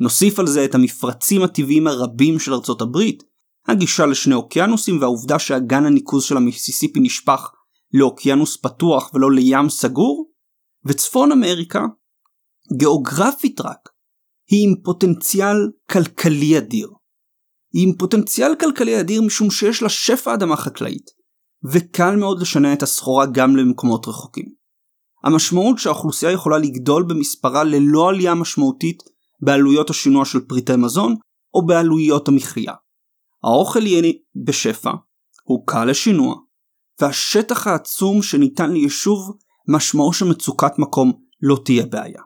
נוסיף 0.00 0.38
על 0.38 0.46
זה 0.46 0.64
את 0.64 0.74
המפרצים 0.74 1.42
הטבעיים 1.42 1.86
הרבים 1.86 2.38
של 2.38 2.54
ארצות 2.54 2.80
הברית, 2.80 3.22
הגישה 3.68 4.06
לשני 4.06 4.34
אוקיינוסים 4.34 5.00
והעובדה 5.00 5.38
שאגן 5.38 5.84
הניקוז 5.84 6.24
של 6.24 6.36
המיסיסיפי 6.36 7.00
נשפך 7.00 7.50
לאוקיינוס 7.92 8.56
פתוח 8.56 9.10
ולא 9.14 9.32
לים 9.32 9.68
סגור, 9.68 10.30
וצפון 10.84 11.32
אמריקה, 11.32 11.80
גיאוגרפית 12.78 13.60
רק, 13.60 13.88
היא 14.50 14.68
עם 14.68 14.74
פוטנציאל 14.84 15.70
כלכלי 15.90 16.58
אדיר. 16.58 16.88
היא 17.72 17.88
עם 17.88 17.96
פוטנציאל 17.96 18.54
כלכלי 18.60 19.00
אדיר 19.00 19.22
משום 19.22 19.50
שיש 19.50 19.82
לה 19.82 19.88
שפע 19.88 20.34
אדמה 20.34 20.56
חקלאית, 20.56 21.10
וקל 21.72 22.16
מאוד 22.16 22.40
לשנע 22.40 22.72
את 22.72 22.82
הסחורה 22.82 23.26
גם 23.26 23.56
למקומות 23.56 24.08
רחוקים. 24.08 24.46
המשמעות 25.24 25.78
שהאוכלוסייה 25.78 26.32
יכולה 26.32 26.58
לגדול 26.58 27.02
במספרה 27.08 27.64
ללא 27.64 28.08
עלייה 28.08 28.34
משמעותית 28.34 29.02
בעלויות 29.40 29.90
השינוע 29.90 30.24
של 30.24 30.40
פריטי 30.40 30.76
מזון 30.76 31.14
או 31.54 31.66
בעלויות 31.66 32.28
המחיה. 32.28 32.72
האוכל 33.44 33.86
יהיה 33.86 34.12
בשפע, 34.46 34.90
הוא 35.44 35.66
קל 35.66 35.84
לשינוע, 35.84 36.34
והשטח 37.00 37.66
העצום 37.66 38.22
שניתן 38.22 38.72
ליישוב 38.72 39.36
משמעו 39.68 40.12
שמצוקת 40.12 40.78
מקום 40.78 41.12
לא 41.42 41.58
תהיה 41.64 41.86
בעיה. 41.86 42.22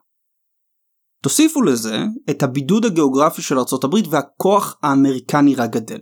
תוסיפו 1.23 1.63
לזה 1.63 2.05
את 2.31 2.43
הבידוד 2.43 2.85
הגיאוגרפי 2.85 3.43
של 3.43 3.59
ארצות 3.59 3.85
הברית 3.85 4.05
והכוח 4.11 4.77
האמריקני 4.83 5.55
רק 5.55 5.71
גדל. 5.71 5.99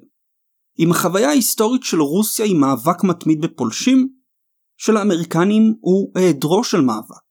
עם 0.79 0.91
החוויה 0.91 1.29
ההיסטורית 1.29 1.83
של 1.83 2.01
רוסיה 2.01 2.47
עם 2.47 2.61
מאבק 2.61 3.05
מתמיד 3.05 3.41
בפולשים, 3.41 4.09
של 4.77 4.97
האמריקנים 4.97 5.75
הוא 5.81 6.13
היעדרו 6.15 6.65
של 6.65 6.81
מאבק. 6.81 7.29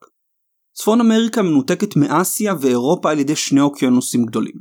צפון 0.74 1.02
אמריקה 1.02 1.42
מנותקת 1.42 1.96
מאסיה 1.96 2.54
ואירופה 2.62 3.12
על 3.12 3.20
ידי 3.20 3.36
שני 3.36 3.62
אוקיינוסים 3.62 4.26
גדולים. 4.26 4.56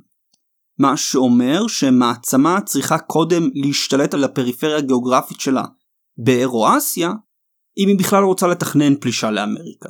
מה 0.79 0.97
שאומר 0.97 1.67
שמעצמה 1.69 2.61
צריכה 2.61 2.99
קודם 2.99 3.43
להשתלט 3.55 4.15
על 4.15 4.25
הפריפריה 4.25 4.77
הגיאוגרפית 4.77 5.41
שלה 5.41 5.65
באירו-אסיה, 6.25 7.11
אם 7.79 7.89
היא 7.89 7.99
בכלל 7.99 8.25
רוצה 8.25 8.47
לתכנן 8.47 9.01
פלישה 9.01 9.31
לאמריקה. 9.31 9.89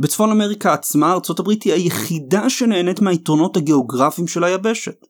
בצפון 0.00 0.30
אמריקה 0.30 0.72
עצמה 0.72 1.12
ארצות 1.12 1.40
הברית 1.40 1.62
היא 1.62 1.72
היחידה 1.72 2.50
שנהנית 2.50 3.00
מהיתרונות 3.00 3.56
הגיאוגרפיים 3.56 4.28
של 4.28 4.44
היבשת. 4.44 5.06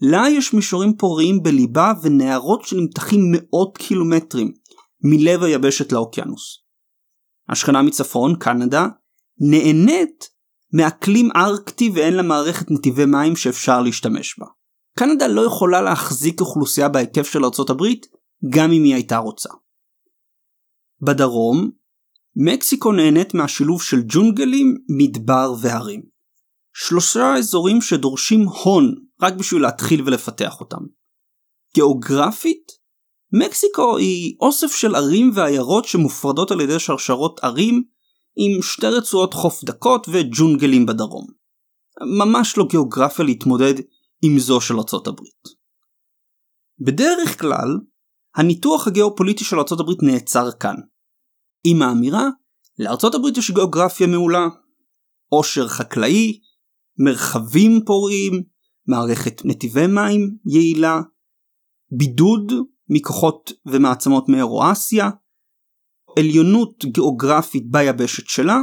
לה 0.00 0.24
יש 0.30 0.54
מישורים 0.54 0.96
פוריים 0.96 1.42
בליבה 1.42 1.92
ונהרות 2.02 2.62
שנמתחים 2.64 3.20
מאות 3.32 3.78
קילומטרים 3.78 4.52
מלב 5.04 5.42
היבשת 5.42 5.92
לאוקיינוס. 5.92 6.64
השכנה 7.48 7.82
מצפון, 7.82 8.36
קנדה, 8.38 8.86
נהנית 9.50 10.28
מאקלים 10.72 11.28
ארקטי 11.36 11.90
ואין 11.94 12.14
לה 12.14 12.22
מערכת 12.22 12.70
נתיבי 12.70 13.04
מים 13.04 13.36
שאפשר 13.36 13.80
להשתמש 13.80 14.38
בה. 14.38 14.46
קנדה 14.98 15.26
לא 15.26 15.46
יכולה 15.46 15.82
להחזיק 15.82 16.40
אוכלוסייה 16.40 16.88
בהיקף 16.88 17.26
של 17.26 17.44
ארצות 17.44 17.70
הברית 17.70 18.06
גם 18.50 18.72
אם 18.72 18.84
היא 18.84 18.94
הייתה 18.94 19.16
רוצה. 19.16 19.48
בדרום, 21.02 21.70
מקסיקו 22.36 22.92
נהנית 22.92 23.34
מהשילוב 23.34 23.82
של 23.82 24.02
ג'ונגלים, 24.08 24.76
מדבר 24.88 25.52
והרים. 25.60 26.02
שלושה 26.76 27.34
אזורים 27.34 27.80
שדורשים 27.80 28.48
הון 28.48 28.94
רק 29.22 29.34
בשביל 29.34 29.62
להתחיל 29.62 30.02
ולפתח 30.06 30.60
אותם. 30.60 30.80
גיאוגרפית, 31.74 32.72
מקסיקו 33.32 33.96
היא 33.96 34.36
אוסף 34.40 34.74
של 34.74 34.94
ערים 34.94 35.30
ועיירות 35.34 35.84
שמופרדות 35.84 36.50
על 36.50 36.60
ידי 36.60 36.78
שרשרות 36.78 37.40
ערים 37.42 37.82
עם 38.36 38.62
שתי 38.62 38.86
רצועות 38.86 39.34
חוף 39.34 39.64
דקות 39.64 40.06
וג'ונגלים 40.12 40.86
בדרום. 40.86 41.26
ממש 42.18 42.56
לא 42.56 42.66
גיאוגרפיה 42.70 43.24
להתמודד 43.24 43.74
עם 44.22 44.38
זו 44.38 44.60
של 44.60 44.76
ארצות 44.76 45.06
הברית. 45.06 45.64
בדרך 46.86 47.40
כלל, 47.40 47.78
הניתוח 48.36 48.86
הגיאופוליטי 48.86 49.44
של 49.44 49.58
ארצות 49.58 49.80
הברית 49.80 50.02
נעצר 50.02 50.50
כאן. 50.60 50.74
עם 51.64 51.82
האמירה, 51.82 52.28
לארצות 52.78 53.14
הברית 53.14 53.36
יש 53.36 53.50
גיאוגרפיה 53.50 54.06
מעולה, 54.06 54.46
עושר 55.28 55.68
חקלאי, 55.68 56.40
מרחבים 56.98 57.80
פוריים, 57.86 58.42
מערכת 58.86 59.42
נתיבי 59.44 59.86
מים 59.86 60.36
יעילה, 60.46 61.00
בידוד 61.98 62.52
מכוחות 62.88 63.52
ומעצמות 63.66 64.28
מאירואסיה, 64.28 65.10
עליונות 66.18 66.84
גיאוגרפית 66.84 67.70
ביבשת 67.70 68.26
שלה, 68.26 68.58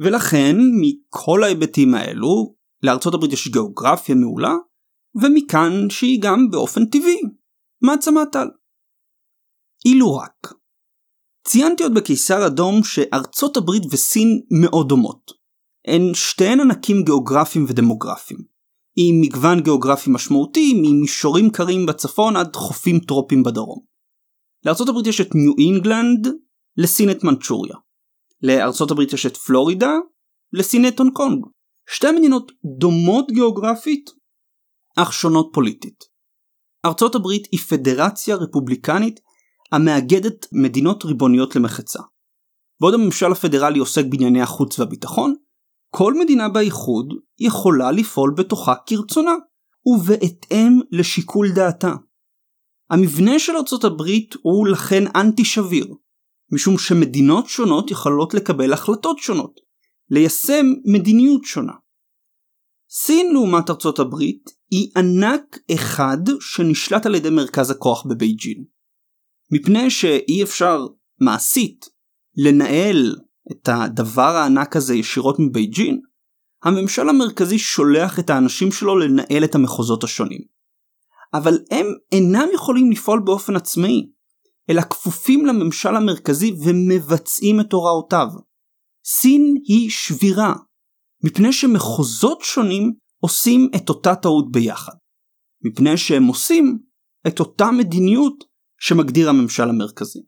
ולכן 0.00 0.56
מכל 0.80 1.44
ההיבטים 1.44 1.94
האלו 1.94 2.54
לארצות 2.82 3.14
הברית 3.14 3.32
יש 3.32 3.48
גיאוגרפיה 3.48 4.14
מעולה, 4.14 4.54
ומכאן 5.22 5.90
שהיא 5.90 6.22
גם 6.22 6.50
באופן 6.50 6.86
טבעי 6.86 7.20
מעצמת 7.82 8.36
על. 8.36 8.48
אילו 9.84 10.14
רק. 10.14 10.54
ציינתי 11.48 11.82
עוד 11.82 11.94
בקיסר 11.94 12.46
אדום 12.46 12.84
שארצות 12.84 13.56
הברית 13.56 13.82
וסין 13.90 14.40
מאוד 14.60 14.88
דומות. 14.88 15.32
הן 15.86 16.14
שתיהן 16.14 16.60
ענקים 16.60 17.02
גיאוגרפיים 17.04 17.64
ודמוגרפיים. 17.68 18.40
עם 18.96 19.20
מגוון 19.20 19.60
גיאוגרפי 19.60 20.10
משמעותי 20.10 20.74
ממישורים 20.82 21.50
קרים 21.50 21.86
בצפון 21.86 22.36
עד 22.36 22.56
חופים 22.56 22.98
טרופיים 22.98 23.42
בדרום. 23.42 23.84
לארצות 24.64 24.88
הברית 24.88 25.06
יש 25.06 25.20
את 25.20 25.34
ניו 25.34 25.52
אינגלנד, 25.58 26.28
לסין 26.76 27.10
את 27.10 27.24
מנצ'וריה. 27.24 27.76
לארצות 28.42 28.90
הברית 28.90 29.12
יש 29.12 29.26
את 29.26 29.36
פלורידה, 29.36 29.92
לסין 30.52 30.88
את 30.88 30.98
הונג 30.98 31.12
קונג. 31.12 31.44
שתי 31.90 32.10
מדינות 32.18 32.52
דומות 32.78 33.30
גיאוגרפית, 33.30 34.10
אך 34.96 35.12
שונות 35.12 35.50
פוליטית. 35.52 36.04
ארצות 36.84 37.14
הברית 37.14 37.48
היא 37.52 37.60
פדרציה 37.60 38.36
רפובליקנית 38.36 39.20
המאגדת 39.72 40.46
מדינות 40.52 41.04
ריבוניות 41.04 41.56
למחצה. 41.56 42.00
בעוד 42.80 42.94
הממשל 42.94 43.32
הפדרלי 43.32 43.78
עוסק 43.78 44.04
בענייני 44.08 44.42
החוץ 44.42 44.78
והביטחון, 44.78 45.34
כל 45.90 46.14
מדינה 46.18 46.48
באיחוד 46.48 47.14
יכולה 47.38 47.90
לפעול 47.90 48.34
בתוכה 48.36 48.74
כרצונה, 48.86 49.34
ובהתאם 49.86 50.80
לשיקול 50.92 51.52
דעתה. 51.54 51.94
המבנה 52.90 53.38
של 53.38 53.56
ארצות 53.56 53.84
הברית 53.84 54.34
הוא 54.42 54.66
לכן 54.68 55.04
אנטי 55.16 55.44
שביר, 55.44 55.94
משום 56.52 56.78
שמדינות 56.78 57.46
שונות 57.46 57.90
יכולות 57.90 58.34
לקבל 58.34 58.72
החלטות 58.72 59.18
שונות, 59.18 59.60
ליישם 60.10 60.66
מדיניות 60.84 61.44
שונה. 61.44 61.72
סין 62.90 63.32
לעומת 63.32 63.70
ארצות 63.70 63.98
הברית 63.98 64.50
היא 64.70 64.90
ענק 64.96 65.58
אחד 65.74 66.18
שנשלט 66.40 67.06
על 67.06 67.14
ידי 67.14 67.30
מרכז 67.30 67.70
הכוח 67.70 68.06
בבייג'ין. 68.06 68.64
מפני 69.52 69.90
שאי 69.90 70.42
אפשר 70.42 70.86
מעשית 71.20 71.86
לנהל 72.36 73.16
את 73.52 73.68
הדבר 73.68 74.36
הענק 74.36 74.76
הזה 74.76 74.94
ישירות 74.94 75.36
מבייג'ין, 75.38 76.00
הממשל 76.64 77.08
המרכזי 77.08 77.58
שולח 77.58 78.18
את 78.18 78.30
האנשים 78.30 78.72
שלו 78.72 78.98
לנהל 78.98 79.44
את 79.44 79.54
המחוזות 79.54 80.04
השונים. 80.04 80.40
אבל 81.34 81.58
הם 81.70 81.86
אינם 82.12 82.48
יכולים 82.54 82.90
לפעול 82.90 83.22
באופן 83.24 83.56
עצמאי, 83.56 84.10
אלא 84.70 84.82
כפופים 84.82 85.46
לממשל 85.46 85.96
המרכזי 85.96 86.52
ומבצעים 86.64 87.60
את 87.60 87.72
הוראותיו. 87.72 88.26
סין 89.04 89.54
היא 89.64 89.90
שבירה, 89.90 90.54
מפני 91.24 91.52
שמחוזות 91.52 92.40
שונים 92.42 92.92
עושים 93.20 93.70
את 93.76 93.88
אותה 93.88 94.14
טעות 94.14 94.52
ביחד. 94.52 94.92
מפני 95.64 95.96
שהם 95.96 96.24
עושים 96.24 96.78
את 97.26 97.40
אותה 97.40 97.70
מדיניות 97.70 98.44
שמגדיר 98.78 99.28
הממשל 99.28 99.68
המרכזי. 99.68 100.20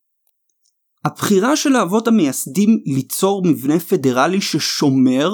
הבחירה 1.04 1.57
של 1.57 1.76
האבות 1.76 2.09
המייסדים 2.09 2.83
ליצור 2.87 3.42
מבנה 3.45 3.80
פדרלי 3.80 4.40
ששומר 4.40 5.30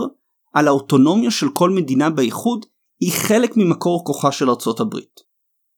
על 0.55 0.69
האוטונומיה 0.69 1.31
של 1.31 1.49
כל 1.49 1.71
מדינה 1.71 2.11
באיחוד 2.11 2.67
היא 3.01 3.13
חלק 3.13 3.57
ממקור 3.57 4.05
כוחה 4.05 4.33
של 4.33 4.51
ארצות 4.51 4.81
הברית. 4.81 5.21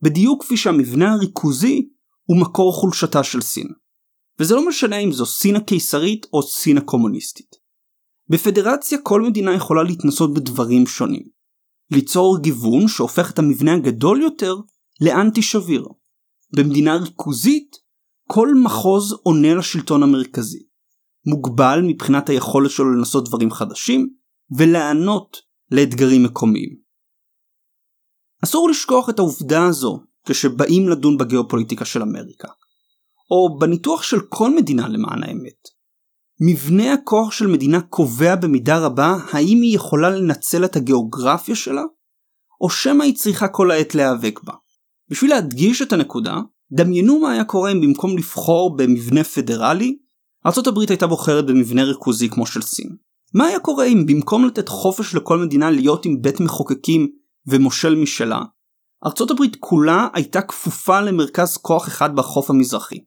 בדיוק 0.03 0.45
כפי 0.45 0.57
שהמבנה 0.57 1.13
הריכוזי 1.13 1.89
הוא 2.25 2.41
מקור 2.41 2.73
חולשתה 2.73 3.23
של 3.23 3.41
סין. 3.41 3.69
וזה 4.41 4.55
לא 4.55 4.69
משנה 4.69 4.97
אם 4.97 5.13
זו 5.13 5.27
סין 5.27 5.57
הקיסרית 5.57 6.27
או 6.33 6.43
סין 6.43 6.79
הקומוניסטית. 6.79 7.57
בפדרציה 8.29 8.99
כל 9.03 9.23
מדינה 9.23 9.55
יכולה 9.55 9.83
להתנסות 9.83 10.35
בדברים 10.35 10.87
שונים. 10.87 11.23
ליצור 11.91 12.39
גיוון 12.41 12.89
שהופך 12.89 13.31
את 13.31 13.39
המבנה 13.39 13.75
הגדול 13.75 14.23
יותר 14.23 14.57
לאנטי 15.01 15.43
שביר. 15.43 15.85
במדינה 16.57 16.97
ריכוזית 16.97 17.77
כל 18.29 18.49
מחוז 18.65 19.13
עונה 19.23 19.55
לשלטון 19.55 20.03
המרכזי. 20.03 20.63
מוגבל 21.27 21.81
מבחינת 21.87 22.29
היכולת 22.29 22.71
שלו 22.71 22.93
לנסות 22.93 23.29
דברים 23.29 23.51
חדשים 23.51 24.09
ולענות 24.57 25.37
לאתגרים 25.71 26.23
מקומיים. 26.25 26.77
אסור 28.45 28.69
לשכוח 28.71 29.09
את 29.09 29.19
העובדה 29.19 29.67
הזו 29.67 30.01
כשבאים 30.27 30.89
לדון 30.89 31.19
בגיאופוליטיקה 31.19 31.85
של 31.85 32.03
אמריקה. 32.03 32.49
או 33.31 33.59
בניתוח 33.59 34.03
של 34.03 34.21
כל 34.29 34.55
מדינה 34.57 34.89
למען 34.89 35.23
האמת. 35.23 35.79
מבנה 36.41 36.93
הכוח 36.93 37.33
של 37.33 37.47
מדינה 37.47 37.81
קובע 37.81 38.37
במידה 38.37 38.79
רבה 38.79 39.17
האם 39.33 39.63
היא 39.63 39.77
יכולה 39.77 40.11
לנצל 40.11 40.65
את 40.65 40.77
הגיאוגרפיה 40.77 41.55
שלה, 41.55 41.83
או 42.61 42.71
שמא 42.71 43.03
היא 43.03 43.17
צריכה 43.17 43.49
כל 43.49 43.71
העת 43.71 43.95
להיאבק 43.95 44.41
בה. 44.45 44.53
בשביל 45.11 45.31
להדגיש 45.31 45.83
את 45.83 45.93
הנקודה, 45.93 46.41
דמיינו 46.73 47.21
מה 47.21 47.33
היה 47.33 47.45
קורה 47.45 47.73
אם 47.73 47.81
במקום 47.81 48.19
לבחור 48.19 48.77
במבנה 48.77 49.25
פדרלי, 49.25 49.99
ארה"ב 50.47 50.79
הייתה 50.89 51.07
בוחרת 51.07 51.47
במבנה 51.47 51.85
ריכוזי 51.85 52.29
כמו 52.29 52.47
של 52.47 52.63
סין. 52.63 52.97
מה 53.35 53.47
היה 53.47 53.61
קורה 53.61 53.85
אם 53.85 54.07
במקום 54.07 54.45
לתת 54.45 54.69
חופש 54.69 55.15
לכל 55.15 55.39
מדינה 55.39 55.71
להיות 55.71 56.05
עם 56.05 56.23
בית 56.23 56.41
מחוקקים 56.41 57.09
ומושל 57.47 57.95
משלה, 57.95 58.43
הברית 59.31 59.57
כולה 59.61 60.09
הייתה 60.13 60.43
כפופה 60.43 61.01
למרכז 61.01 61.57
כוח 61.57 61.89
אחד 61.89 62.17
בחוף 62.17 62.51
המזרחי. 62.51 62.99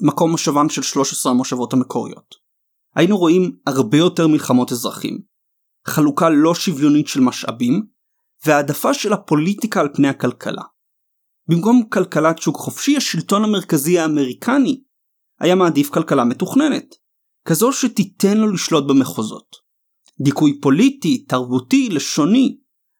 מקום 0.00 0.30
מושבן 0.30 0.68
של 0.68 0.82
13 0.82 1.32
המושבות 1.32 1.72
המקוריות. 1.72 2.34
היינו 2.94 3.18
רואים 3.18 3.56
הרבה 3.66 3.98
יותר 3.98 4.26
מלחמות 4.26 4.72
אזרחים, 4.72 5.18
חלוקה 5.86 6.28
לא 6.30 6.54
שוויונית 6.54 7.08
של 7.08 7.20
משאבים, 7.20 7.86
והעדפה 8.46 8.94
של 8.94 9.12
הפוליטיקה 9.12 9.80
על 9.80 9.88
פני 9.94 10.08
הכלכלה. 10.08 10.62
במקום 11.48 11.82
כלכלת 11.88 12.38
שוק 12.38 12.56
חופשי, 12.56 12.96
השלטון 12.96 13.44
המרכזי 13.44 13.98
האמריקני 13.98 14.82
היה 15.40 15.54
מעדיף 15.54 15.90
כלכלה 15.90 16.24
מתוכננת, 16.24 16.94
כזו 17.44 17.72
שתיתן 17.72 18.38
לו 18.38 18.52
לשלוט 18.52 18.84
במחוזות. 18.88 19.56
דיכוי 20.20 20.60
פוליטי, 20.60 21.24
תרבותי, 21.24 21.88
לשוני, 21.88 22.56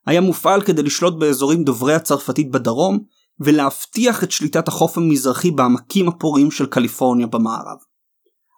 היה 0.07 0.21
מופעל 0.21 0.63
כדי 0.63 0.83
לשלוט 0.83 1.15
באזורים 1.19 1.65
דוברי 1.65 1.95
הצרפתית 1.95 2.51
בדרום 2.51 2.99
ולהבטיח 3.41 4.25
את 4.25 4.31
שליטת 4.31 4.69
החוף 4.69 4.99
המזרחי 4.99 5.51
בעמקים 5.51 6.09
הפוריים 6.09 6.51
של 6.51 6.67
קליפורניה 6.67 7.27
במערב. 7.27 7.77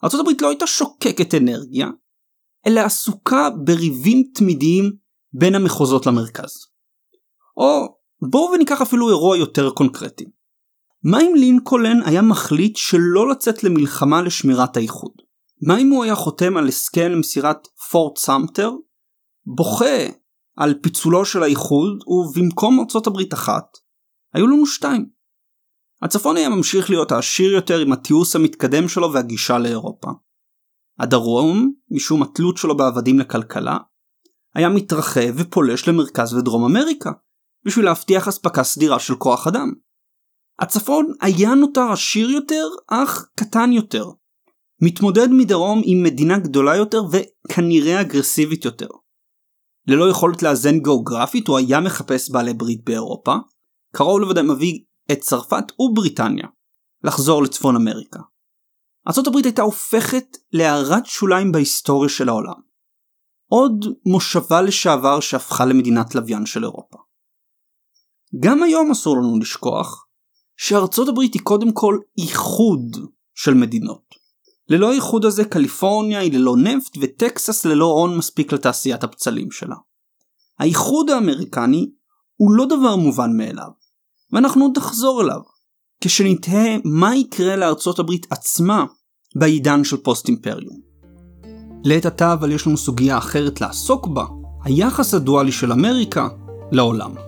ארה"ב 0.05 0.29
לא 0.41 0.49
הייתה 0.49 0.67
שוקקת 0.67 1.35
אנרגיה, 1.35 1.89
אלא 2.67 2.81
עסוקה 2.81 3.51
בריבים 3.65 4.23
תמידיים 4.35 4.93
בין 5.33 5.55
המחוזות 5.55 6.07
למרכז. 6.07 6.51
או 7.57 7.98
בואו 8.23 8.53
וניקח 8.53 8.83
אפילו 8.83 9.09
אירוע 9.09 9.37
יותר 9.37 9.71
קונקרטי. 9.71 10.25
מה 11.05 11.21
אם 11.21 11.33
לינקולן 11.37 12.03
היה 12.05 12.23
מחליט 12.23 12.77
שלא 12.77 13.31
לצאת 13.31 13.65
למלחמה 13.65 14.23
לשמירת 14.23 14.77
האיחוד? 14.77 15.13
מה 15.67 15.79
אם 15.79 15.89
הוא 15.89 16.05
היה 16.05 16.15
חותם 16.15 16.57
על 16.57 16.69
הסכם 16.69 17.11
למסירת 17.11 17.69
פורט 17.91 18.19
סמטר, 18.19 18.71
בוכה 19.57 20.07
על 20.57 20.75
פיצולו 20.83 21.25
של 21.25 21.43
האיחוד 21.43 21.99
ובמקום 22.07 22.81
ארצות 22.81 23.07
הברית 23.07 23.35
אחת 23.35 23.65
היו 24.35 24.47
לנו 24.47 24.67
שתיים. 24.67 25.09
הצפון 26.03 26.37
היה 26.37 26.49
ממשיך 26.49 26.91
להיות 26.91 27.13
העשיר 27.13 27.53
יותר 27.53 27.79
עם 27.79 27.93
התיעוש 27.93 28.37
המתקדם 28.37 28.89
שלו 28.89 29.13
והגישה 29.13 29.59
לאירופה. 29.59 30.11
הדרום, 30.99 31.73
משום 31.91 32.23
התלות 32.23 32.57
שלו 32.57 32.77
בעבדים 32.77 33.19
לכלכלה, 33.19 33.77
היה 34.55 34.69
מתרחב 34.69 35.35
ופולש 35.37 35.89
למרכז 35.89 36.35
ודרום 36.35 36.65
אמריקה, 36.65 37.11
בשביל 37.67 37.85
להבטיח 37.85 38.29
אספקה 38.29 38.65
סדירה 38.65 38.99
של 38.99 39.15
כוח 39.15 39.47
אדם. 39.47 39.73
הצפון 40.59 41.13
היה 41.21 41.55
נותר 41.55 41.93
עשיר 41.93 42.31
יותר, 42.31 42.69
אך 42.91 43.29
קטן 43.35 43.73
יותר. 43.73 44.05
מתמודד 44.83 45.29
מדרום 45.31 45.83
עם 45.85 46.03
מדינה 46.03 46.39
גדולה 46.39 46.77
יותר 46.77 47.03
וכנראה 47.13 48.01
אגרסיבית 48.01 48.65
יותר. 48.65 48.89
ללא 49.87 50.11
יכולת 50.11 50.43
לאזן 50.43 50.79
גיאוגרפית 50.79 51.49
הוא 51.49 51.59
היה 51.59 51.81
מחפש 51.81 52.31
בעלי 52.31 52.55
ברית 52.55 52.85
באירופה, 52.85 53.35
קרוב 53.95 54.21
לוודאי 54.21 54.43
מביא 54.43 54.79
את 55.13 55.21
צרפת 55.21 55.65
ובריטניה 55.79 56.47
לחזור 57.05 57.43
לצפון 57.43 57.77
אמריקה. 57.77 58.21
ארה"ב 59.09 59.37
הייתה 59.45 59.63
הופכת 59.63 60.37
להערת 60.53 61.07
שוליים 61.07 61.53
בהיסטוריה 61.53 62.09
של 62.09 62.29
העולם. 62.29 62.61
עוד 63.51 63.85
מושבה 64.07 64.63
לשעבר 64.63 65.21
שהפכה 65.21 65.67
למדינת 65.67 66.15
לוויין 66.15 66.47
של 66.47 66.65
אירופה. 66.65 66.99
גם 68.41 68.63
היום 68.63 68.91
אסור 68.91 69.17
לנו 69.17 69.39
לשכוח 69.39 70.07
שארצות 70.57 71.09
הברית 71.09 71.35
היא 71.35 71.43
קודם 71.43 71.73
כל 71.73 71.99
איחוד 72.19 72.97
של 73.35 73.55
מדינות. 73.55 74.15
ללא 74.69 74.91
האיחוד 74.91 75.25
הזה 75.25 75.45
קליפורניה 75.45 76.21
היא 76.21 76.33
ללא 76.33 76.57
נפט 76.57 76.99
וטקסס 77.01 77.65
ללא 77.65 77.87
הון 77.87 78.19
מספיק 78.19 78.53
לתעשיית 78.53 79.05
הפצלים 79.05 79.51
שלה. 79.51 79.77
האיחוד 80.59 81.11
האמריקני 81.11 81.91
הוא 82.37 82.53
לא 82.53 82.65
דבר 82.65 82.97
מובן 82.97 83.37
מאליו, 83.37 83.69
ואנחנו 84.33 84.63
עוד 84.63 84.79
נחזור 84.79 85.23
אליו, 85.23 85.41
כשנתהה 86.01 86.77
מה 86.85 87.17
יקרה 87.17 87.57
לארצות 87.57 87.99
הברית 87.99 88.27
עצמה 88.31 88.85
בעידן 89.37 89.85
של 89.85 89.97
פוסט 89.97 90.29
אימפריום. 90.29 90.81
לעת 91.85 92.07
עתה 92.07 92.33
אבל 92.33 92.53
יש 92.53 92.67
לנו 92.67 92.77
סוגיה 92.77 93.19
אחרת 93.19 93.61
לעסוק 93.61 94.07
בה, 94.07 94.25
היחס 94.65 95.15
הדואלי 95.15 95.53
של 95.53 95.73
אמריקה 95.73 96.29
לעולם. 96.73 97.28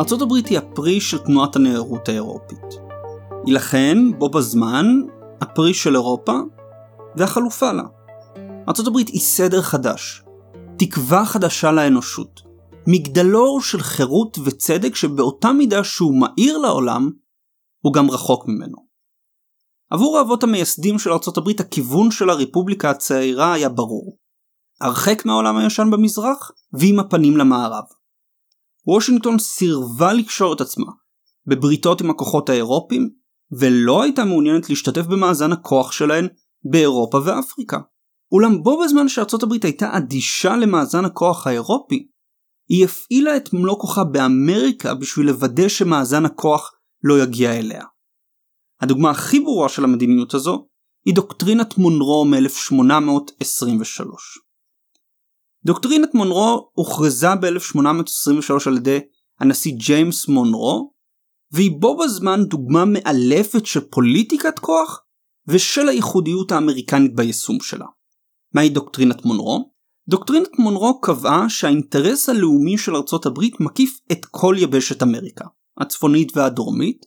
ארצות 0.00 0.22
הברית 0.22 0.46
היא 0.46 0.58
הפרי 0.58 1.00
של 1.00 1.18
תנועת 1.18 1.56
הנאורות 1.56 2.08
האירופית. 2.08 2.64
היא 3.46 3.54
לכן, 3.54 3.98
בו 4.18 4.28
בזמן, 4.28 4.86
הפרי 5.40 5.74
של 5.74 5.94
אירופה 5.94 6.32
והחלופה 7.16 7.72
לה. 7.72 7.82
ארצות 8.68 8.86
הברית 8.86 9.08
היא 9.08 9.20
סדר 9.20 9.62
חדש, 9.62 10.22
תקווה 10.78 11.24
חדשה 11.24 11.72
לאנושות, 11.72 12.40
מגדלור 12.86 13.60
של 13.60 13.80
חירות 13.80 14.38
וצדק 14.44 14.94
שבאותה 14.94 15.52
מידה 15.52 15.84
שהוא 15.84 16.20
מאיר 16.20 16.58
לעולם, 16.58 17.10
הוא 17.80 17.92
גם 17.92 18.10
רחוק 18.10 18.48
ממנו. 18.48 18.76
עבור 19.90 20.18
האבות 20.18 20.42
המייסדים 20.42 20.98
של 20.98 21.12
ארצות 21.12 21.36
הברית 21.36 21.60
הכיוון 21.60 22.10
של 22.10 22.30
הרפובליקה 22.30 22.90
הצעירה 22.90 23.52
היה 23.52 23.68
ברור. 23.68 24.16
הרחק 24.80 25.24
מהעולם 25.24 25.56
הישן 25.56 25.90
במזרח 25.90 26.50
ועם 26.72 27.00
הפנים 27.00 27.36
למערב. 27.36 27.84
וושינגטון 28.86 29.38
סירבה 29.38 30.12
לקשור 30.12 30.54
את 30.54 30.60
עצמה 30.60 30.86
בבריתות 31.46 32.00
עם 32.00 32.10
הכוחות 32.10 32.48
האירופים 32.48 33.10
ולא 33.58 34.02
הייתה 34.02 34.24
מעוניינת 34.24 34.70
להשתתף 34.70 35.06
במאזן 35.06 35.52
הכוח 35.52 35.92
שלהן 35.92 36.28
באירופה 36.70 37.18
ואפריקה. 37.24 37.78
אולם 38.32 38.62
בו 38.62 38.82
בזמן 38.84 39.08
שארצות 39.08 39.42
הברית 39.42 39.64
הייתה 39.64 39.96
אדישה 39.96 40.56
למאזן 40.56 41.04
הכוח 41.04 41.46
האירופי, 41.46 42.08
היא 42.68 42.84
הפעילה 42.84 43.36
את 43.36 43.52
מלוא 43.52 43.78
כוחה 43.78 44.04
באמריקה 44.04 44.94
בשביל 44.94 45.26
לוודא 45.26 45.68
שמאזן 45.68 46.24
הכוח 46.24 46.72
לא 47.04 47.22
יגיע 47.22 47.58
אליה. 47.58 47.84
הדוגמה 48.80 49.10
הכי 49.10 49.40
ברורה 49.40 49.68
של 49.68 49.84
המדיניות 49.84 50.34
הזו 50.34 50.66
היא 51.06 51.14
דוקטרינת 51.14 51.78
מונרו 51.78 52.24
מ-1823. 52.24 54.00
דוקטרינת 55.64 56.14
מונרו 56.14 56.70
הוכרזה 56.72 57.34
ב-1823 57.34 58.54
על 58.66 58.76
ידי 58.76 59.00
הנשיא 59.40 59.72
ג'יימס 59.76 60.28
מונרו, 60.28 60.92
והיא 61.52 61.80
בו 61.80 61.96
בזמן 61.96 62.44
דוגמה 62.44 62.84
מאלפת 62.84 63.66
של 63.66 63.80
פוליטיקת 63.80 64.58
כוח 64.58 65.00
ושל 65.48 65.88
הייחודיות 65.88 66.52
האמריקנית 66.52 67.14
ביישום 67.14 67.60
שלה. 67.60 67.86
מהי 68.54 68.68
דוקטרינת 68.68 69.24
מונרו? 69.24 69.70
דוקטרינת 70.08 70.58
מונרו 70.58 71.00
קבעה 71.00 71.48
שהאינטרס 71.48 72.28
הלאומי 72.28 72.78
של 72.78 72.96
ארצות 72.96 73.26
הברית 73.26 73.60
מקיף 73.60 73.98
את 74.12 74.24
כל 74.24 74.56
יבשת 74.58 75.02
אמריקה, 75.02 75.44
הצפונית 75.80 76.36
והדרומית, 76.36 77.06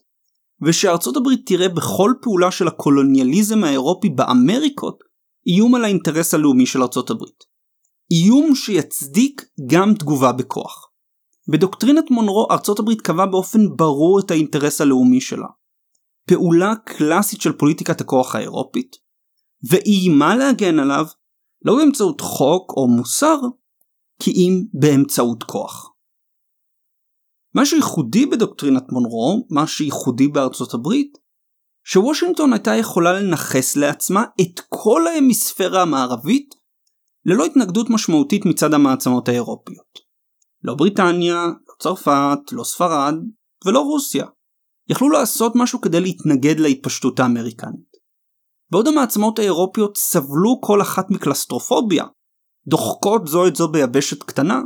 ושארצות 0.62 1.16
הברית 1.16 1.40
תראה 1.46 1.68
בכל 1.68 2.12
פעולה 2.22 2.50
של 2.50 2.68
הקולוניאליזם 2.68 3.64
האירופי 3.64 4.08
באמריקות 4.08 4.98
איום 5.46 5.74
על 5.74 5.84
האינטרס 5.84 6.34
הלאומי 6.34 6.66
של 6.66 6.82
ארצות 6.82 7.10
הברית. 7.10 7.53
איום 8.10 8.54
שיצדיק 8.54 9.44
גם 9.66 9.94
תגובה 9.94 10.32
בכוח. 10.32 10.90
בדוקטרינת 11.52 12.10
מונרו 12.10 12.46
ארצות 12.50 12.78
הברית 12.78 13.00
קבעה 13.00 13.26
באופן 13.26 13.76
ברור 13.76 14.20
את 14.20 14.30
האינטרס 14.30 14.80
הלאומי 14.80 15.20
שלה. 15.20 15.46
פעולה 16.28 16.74
קלאסית 16.86 17.40
של 17.40 17.52
פוליטיקת 17.52 18.00
הכוח 18.00 18.34
האירופית, 18.34 18.96
ואיימה 19.70 20.36
להגן 20.36 20.78
עליו 20.78 21.04
לא 21.64 21.76
באמצעות 21.76 22.20
חוק 22.20 22.72
או 22.76 22.88
מוסר, 22.88 23.38
כי 24.22 24.30
אם 24.30 24.64
באמצעות 24.80 25.42
כוח. 25.42 25.90
מה 27.54 27.66
שייחודי 27.66 28.26
בדוקטרינת 28.26 28.84
מונרו, 28.92 29.46
מה 29.50 29.66
שייחודי 29.66 30.28
בארצות 30.28 30.74
הברית, 30.74 31.18
שוושינגטון 31.84 32.52
הייתה 32.52 32.74
יכולה 32.74 33.12
לנכס 33.20 33.76
לעצמה 33.76 34.24
את 34.40 34.60
כל 34.68 35.06
ההמיספירה 35.06 35.82
המערבית 35.82 36.54
ללא 37.26 37.44
התנגדות 37.44 37.86
משמעותית 37.90 38.42
מצד 38.46 38.74
המעצמות 38.74 39.28
האירופיות. 39.28 39.98
לא 40.62 40.74
בריטניה, 40.74 41.46
לא 41.68 41.74
צרפת, 41.78 42.52
לא 42.52 42.64
ספרד 42.64 43.14
ולא 43.66 43.80
רוסיה. 43.80 44.26
יכלו 44.88 45.10
לעשות 45.10 45.52
משהו 45.56 45.80
כדי 45.80 46.00
להתנגד 46.00 46.60
להתפשטות 46.60 47.20
האמריקנית. 47.20 47.94
בעוד 48.70 48.88
המעצמות 48.88 49.38
האירופיות 49.38 49.96
סבלו 49.96 50.60
כל 50.60 50.82
אחת 50.82 51.10
מקלסטרופוביה, 51.10 52.04
דוחקות 52.66 53.26
זו 53.26 53.46
את 53.46 53.56
זו 53.56 53.68
ביבשת 53.68 54.22
קטנה, 54.22 54.60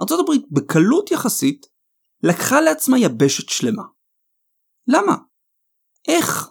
ארצות 0.00 0.20
הברית 0.20 0.44
בקלות 0.50 1.10
יחסית 1.10 1.66
לקחה 2.22 2.60
לעצמה 2.60 2.98
יבשת 2.98 3.48
שלמה. 3.48 3.82
למה? 4.86 5.16
איך? 6.08 6.48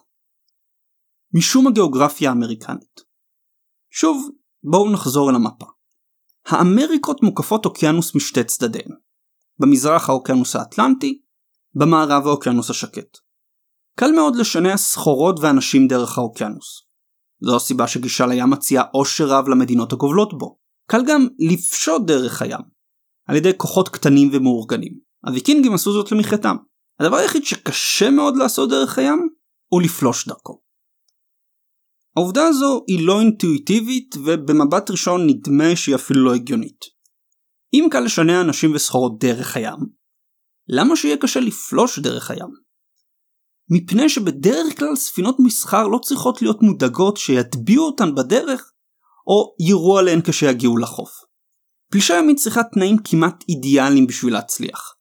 משום 1.33 1.67
הגיאוגרפיה 1.67 2.29
האמריקנית. 2.29 3.01
שוב, 3.91 4.29
בואו 4.63 4.91
נחזור 4.91 5.29
אל 5.29 5.35
המפה. 5.35 5.65
האמריקות 6.45 7.23
מוקפות 7.23 7.65
אוקיינוס 7.65 8.15
משתי 8.15 8.43
צדדיהן. 8.43 8.91
במזרח 9.59 10.09
האוקיינוס 10.09 10.55
האטלנטי, 10.55 11.21
במערב 11.75 12.27
האוקיינוס 12.27 12.69
השקט. 12.69 13.17
קל 13.95 14.11
מאוד 14.11 14.35
לשנע 14.35 14.77
סחורות 14.77 15.39
ואנשים 15.39 15.87
דרך 15.87 16.17
האוקיינוס. 16.17 16.81
זו 17.41 17.55
הסיבה 17.55 17.87
שגישה 17.87 18.25
לים 18.25 18.49
מציעה 18.49 18.83
עושר 18.91 19.27
רב 19.27 19.47
למדינות 19.47 19.93
הגובלות 19.93 20.37
בו. 20.37 20.57
קל 20.89 21.01
גם 21.07 21.27
לפשוט 21.39 22.01
דרך 22.07 22.41
הים, 22.41 22.61
על 23.27 23.35
ידי 23.35 23.51
כוחות 23.57 23.89
קטנים 23.89 24.29
ומאורגנים. 24.33 24.93
הוויקינגים 25.25 25.73
עשו 25.73 25.93
זאת 25.93 26.11
למחייתם. 26.11 26.55
הדבר 26.99 27.15
היחיד 27.15 27.45
שקשה 27.45 28.09
מאוד 28.09 28.37
לעשות 28.37 28.69
דרך 28.69 28.97
הים, 28.97 29.29
הוא 29.67 29.81
לפלוש 29.81 30.27
דרכו. 30.27 30.62
העובדה 32.17 32.47
הזו 32.47 32.83
היא 32.87 33.07
לא 33.07 33.19
אינטואיטיבית 33.19 34.15
ובמבט 34.25 34.91
ראשון 34.91 35.27
נדמה 35.27 35.75
שהיא 35.75 35.95
אפילו 35.95 36.25
לא 36.25 36.33
הגיונית. 36.33 36.85
אם 37.73 37.87
קל 37.91 37.99
לשנע 37.99 38.41
אנשים 38.41 38.75
וסחורות 38.75 39.19
דרך 39.19 39.55
הים, 39.57 39.79
למה 40.67 40.95
שיהיה 40.95 41.17
קשה 41.17 41.39
לפלוש 41.39 41.99
דרך 41.99 42.31
הים? 42.31 42.49
מפני 43.69 44.09
שבדרך 44.09 44.79
כלל 44.79 44.95
ספינות 44.95 45.35
מסחר 45.39 45.87
לא 45.87 45.99
צריכות 46.03 46.41
להיות 46.41 46.61
מודאגות 46.61 47.17
שיטביעו 47.17 47.85
אותן 47.85 48.15
בדרך, 48.15 48.71
או 49.27 49.55
יירו 49.67 49.97
עליהן 49.97 50.19
כשיגיעו 50.21 50.77
לחוף. 50.77 51.09
פלישה 51.91 52.13
ימית 52.13 52.37
צריכה 52.37 52.61
תנאים 52.63 52.97
כמעט 53.03 53.43
אידיאליים 53.49 54.07
בשביל 54.07 54.33
להצליח, 54.33 54.95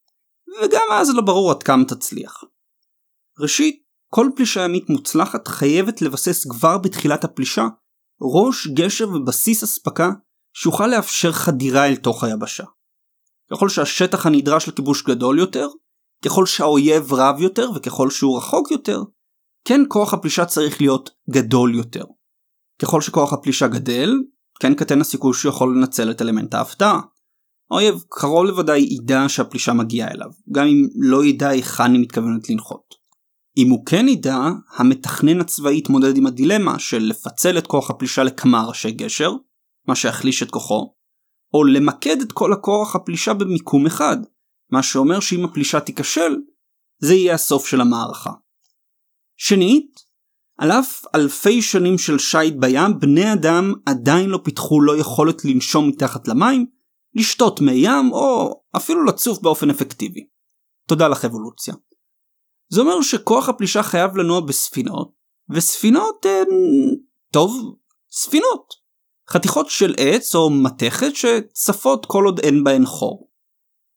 וגם 0.63 0.87
אז 0.93 1.11
לא 1.15 1.23
ברור 1.23 1.51
עד 1.51 1.63
כמה 1.63 1.85
תצליח. 1.85 2.45
ראשית, 3.39 3.83
כל 4.15 4.29
פלישה 4.37 4.65
ימית 4.65 4.91
מוצלחת 4.91 5.49
חייבת 5.49 6.03
לבסס 6.03 6.47
כבר 6.51 6.79
בתחילת 6.79 7.25
הפלישה 7.25 7.67
ראש, 8.21 8.67
גשר 8.67 9.09
ובסיס 9.09 9.63
אספקה 9.63 10.11
שיוכל 10.57 10.87
לאפשר 10.87 11.33
חדירה 11.33 11.87
אל 11.89 11.97
תוך 11.97 12.25
היבשה. 12.25 12.65
ככל 13.53 13.69
שהשטח 13.69 14.27
הנדרש 14.27 14.69
לכיבוש 14.69 15.03
גדול 15.03 15.39
יותר, 15.39 15.69
ככל 16.25 16.47
שהאויב 16.47 17.13
רב 17.13 17.41
יותר 17.41 17.71
וככל 17.75 18.11
שהוא 18.11 18.39
רחוק 18.39 18.71
יותר, 18.71 19.03
כן 19.65 19.81
כוח 19.89 20.15
הפלישה 20.15 20.45
צריך 20.45 20.81
להיות 20.81 21.11
גדול 21.31 21.75
יותר. 21.75 22.05
ככל 22.83 23.01
שכוח 23.01 23.33
הפלישה 23.33 23.69
גדל, 23.69 24.11
כן 24.61 24.75
קטן 24.75 25.01
הסיכוי 25.01 25.35
שהוא 25.35 25.53
יכול 25.53 25.77
לנצל 25.77 26.11
את 26.11 26.23
אלמנט 26.23 26.55
ההפתעה. 26.55 27.01
האויב 27.71 28.05
קרוב 28.09 28.45
לוודאי 28.45 28.81
ידע 28.91 29.25
שהפלישה 29.29 29.73
מגיעה 29.73 30.11
אליו, 30.11 30.31
גם 30.53 30.67
אם 30.67 30.89
לא 30.95 31.25
ידע 31.25 31.49
היכן 31.49 31.93
היא 31.93 32.01
מתכוונת 32.01 32.51
לנחות. 32.51 33.02
אם 33.57 33.71
הוא 33.71 33.87
כן 33.87 34.09
ידע, 34.09 34.39
המתכנן 34.77 35.41
הצבאי 35.41 35.79
יתמודד 35.79 36.17
עם 36.17 36.27
הדילמה 36.27 36.79
של 36.79 36.99
לפצל 36.99 37.59
את 37.59 37.67
כוח 37.67 37.91
הפלישה 37.91 38.23
לכמה 38.23 38.65
ראשי 38.65 38.91
גשר, 38.91 39.33
מה 39.89 39.95
שיחליש 39.95 40.43
את 40.43 40.51
כוחו, 40.51 40.95
או 41.55 41.65
למקד 41.65 42.21
את 42.21 42.33
כל 42.33 42.53
הכוח 42.53 42.97
הפלישה 42.97 43.35
במיקום 43.35 43.87
אחד, 43.87 44.17
מה 44.71 44.83
שאומר 44.83 45.21
שאם 45.21 45.45
הפלישה 45.45 45.81
תיכשל, 45.81 46.37
זה 46.99 47.15
יהיה 47.15 47.35
הסוף 47.35 47.67
של 47.67 47.81
המערכה. 47.81 48.31
שנית, 49.37 50.13
על 50.59 50.73
אף 50.73 51.05
אלפי 51.15 51.63
שנים 51.63 51.99
של 51.99 52.19
שיט 52.19 52.55
בים, 52.59 53.01
בני 53.01 53.33
אדם 53.33 53.73
עדיין 53.87 54.31
לא 54.31 54.41
פיתחו 54.45 54.81
לא 54.81 54.97
יכולת 54.97 55.45
לנשום 55.45 55.89
מתחת 55.89 56.29
למים, 56.29 56.67
לשתות 57.15 57.61
מי 57.61 57.73
ים, 57.73 58.13
או 58.13 58.55
אפילו 58.77 59.05
לצוף 59.05 59.39
באופן 59.43 59.71
אפקטיבי. 59.71 60.21
תודה 60.89 61.09
לך 61.09 61.25
אבולוציה. 61.25 61.75
זה 62.73 62.81
אומר 62.81 63.03
שכוח 63.03 63.49
הפלישה 63.49 63.83
חייב 63.83 64.17
לנוע 64.17 64.41
בספינות, 64.41 65.13
וספינות 65.51 66.27
הן... 66.27 66.49
טוב, 67.33 67.75
ספינות. 68.11 68.75
חתיכות 69.31 69.71
של 69.71 69.95
עץ 69.99 70.35
או 70.35 70.51
מתכת 70.51 71.17
שצפות 71.17 72.07
כל 72.07 72.25
עוד 72.25 72.39
אין 72.39 72.65
בהן 72.65 72.87
חור. 72.87 73.29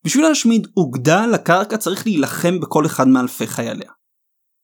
בשביל 0.03 0.23
להשמיד 0.23 0.67
אוגדה 0.77 1.23
על 1.23 1.33
הקרקע 1.33 1.77
צריך 1.77 2.07
להילחם 2.07 2.59
בכל 2.59 2.85
אחד 2.85 3.07
מאלפי 3.07 3.47
חייליה. 3.47 3.91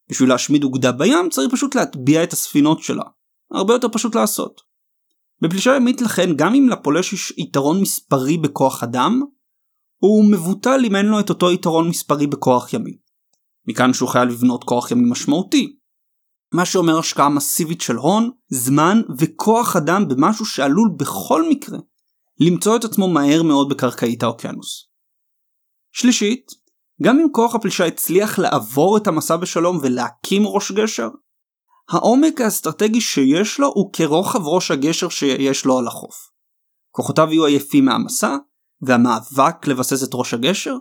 בשביל 0.09 0.29
להשמיד 0.29 0.63
אוגדה 0.63 0.91
בים 0.91 1.29
צריך 1.29 1.53
פשוט 1.53 1.75
להטביע 1.75 2.23
את 2.23 2.33
הספינות 2.33 2.79
שלה. 2.79 3.03
הרבה 3.51 3.73
יותר 3.73 3.87
פשוט 3.89 4.15
לעשות. 4.15 4.61
בפלישה 5.41 5.75
ימית 5.75 6.01
לכן 6.01 6.35
גם 6.35 6.53
אם 6.55 6.69
לפולש 6.69 7.13
יש 7.13 7.33
יתרון 7.37 7.81
מספרי 7.81 8.37
בכוח 8.37 8.83
אדם, 8.83 9.21
הוא 9.97 10.31
מבוטל 10.31 10.85
אם 10.85 10.95
אין 10.95 11.05
לו 11.05 11.19
את 11.19 11.29
אותו 11.29 11.51
יתרון 11.51 11.89
מספרי 11.89 12.27
בכוח 12.27 12.73
ימי. 12.73 12.97
מכאן 13.67 13.93
שהוא 13.93 14.09
חייב 14.09 14.29
לבנות 14.29 14.63
כוח 14.63 14.91
ימי 14.91 15.09
משמעותי. 15.11 15.77
מה 16.53 16.65
שאומר 16.65 16.99
השקעה 16.99 17.29
מסיבית 17.29 17.81
של 17.81 17.95
הון, 17.95 18.31
זמן 18.49 19.01
וכוח 19.17 19.75
אדם 19.75 20.07
במשהו 20.07 20.45
שעלול 20.45 20.89
בכל 20.99 21.49
מקרה 21.49 21.77
למצוא 22.39 22.75
את 22.75 22.83
עצמו 22.83 23.07
מהר 23.07 23.43
מאוד 23.43 23.69
בקרקעית 23.69 24.23
האוקיינוס. 24.23 24.89
שלישית, 25.91 26.51
גם 27.03 27.19
אם 27.19 27.27
כוח 27.31 27.55
הפלישה 27.55 27.85
הצליח 27.85 28.39
לעבור 28.39 28.97
את 28.97 29.07
המסע 29.07 29.37
בשלום 29.37 29.79
ולהקים 29.81 30.43
ראש 30.45 30.71
גשר, 30.71 31.09
העומק 31.89 32.41
האסטרטגי 32.41 33.01
שיש 33.01 33.59
לו 33.59 33.67
הוא 33.67 33.93
כרוחב 33.93 34.47
ראש 34.47 34.71
הגשר 34.71 35.09
שיש 35.09 35.65
לו 35.65 35.77
על 35.79 35.87
החוף. 35.87 36.15
כוחותיו 36.91 37.27
יהיו 37.31 37.45
עייפים 37.45 37.85
מהמסע, 37.85 38.35
והמאבק 38.81 39.67
לבסס 39.67 40.03
את 40.03 40.09
ראש 40.13 40.33
הגשר, 40.33 40.75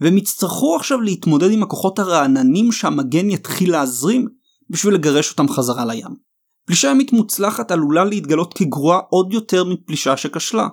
והם 0.00 0.18
יצטרכו 0.18 0.76
עכשיו 0.76 1.00
להתמודד 1.00 1.50
עם 1.50 1.62
הכוחות 1.62 1.98
הרעננים 1.98 2.72
שהמגן 2.72 3.30
יתחיל 3.30 3.72
להזרים 3.72 4.28
בשביל 4.70 4.94
לגרש 4.94 5.30
אותם 5.30 5.48
חזרה 5.48 5.84
לים. 5.84 6.28
פלישה 6.66 6.88
ימית 6.88 7.12
מוצלחת 7.12 7.70
עלולה 7.70 8.04
להתגלות 8.04 8.54
כגרועה 8.54 8.98
עוד 9.10 9.32
יותר 9.32 9.64
מפלישה 9.64 10.16
שכשלה. 10.16 10.68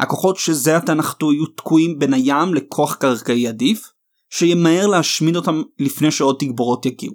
הכוחות 0.00 0.36
שזה 0.36 0.76
עתה 0.76 0.94
נחתו 0.94 1.32
יהיו 1.32 1.46
תקועים 1.46 1.98
בין 1.98 2.14
הים 2.14 2.54
לכוח 2.54 2.94
קרקעי 2.94 3.48
עדיף, 3.48 3.92
שימהר 4.30 4.86
להשמיד 4.86 5.36
אותם 5.36 5.62
לפני 5.78 6.10
שעוד 6.10 6.36
תגבורות 6.38 6.86
יגיעו. 6.86 7.14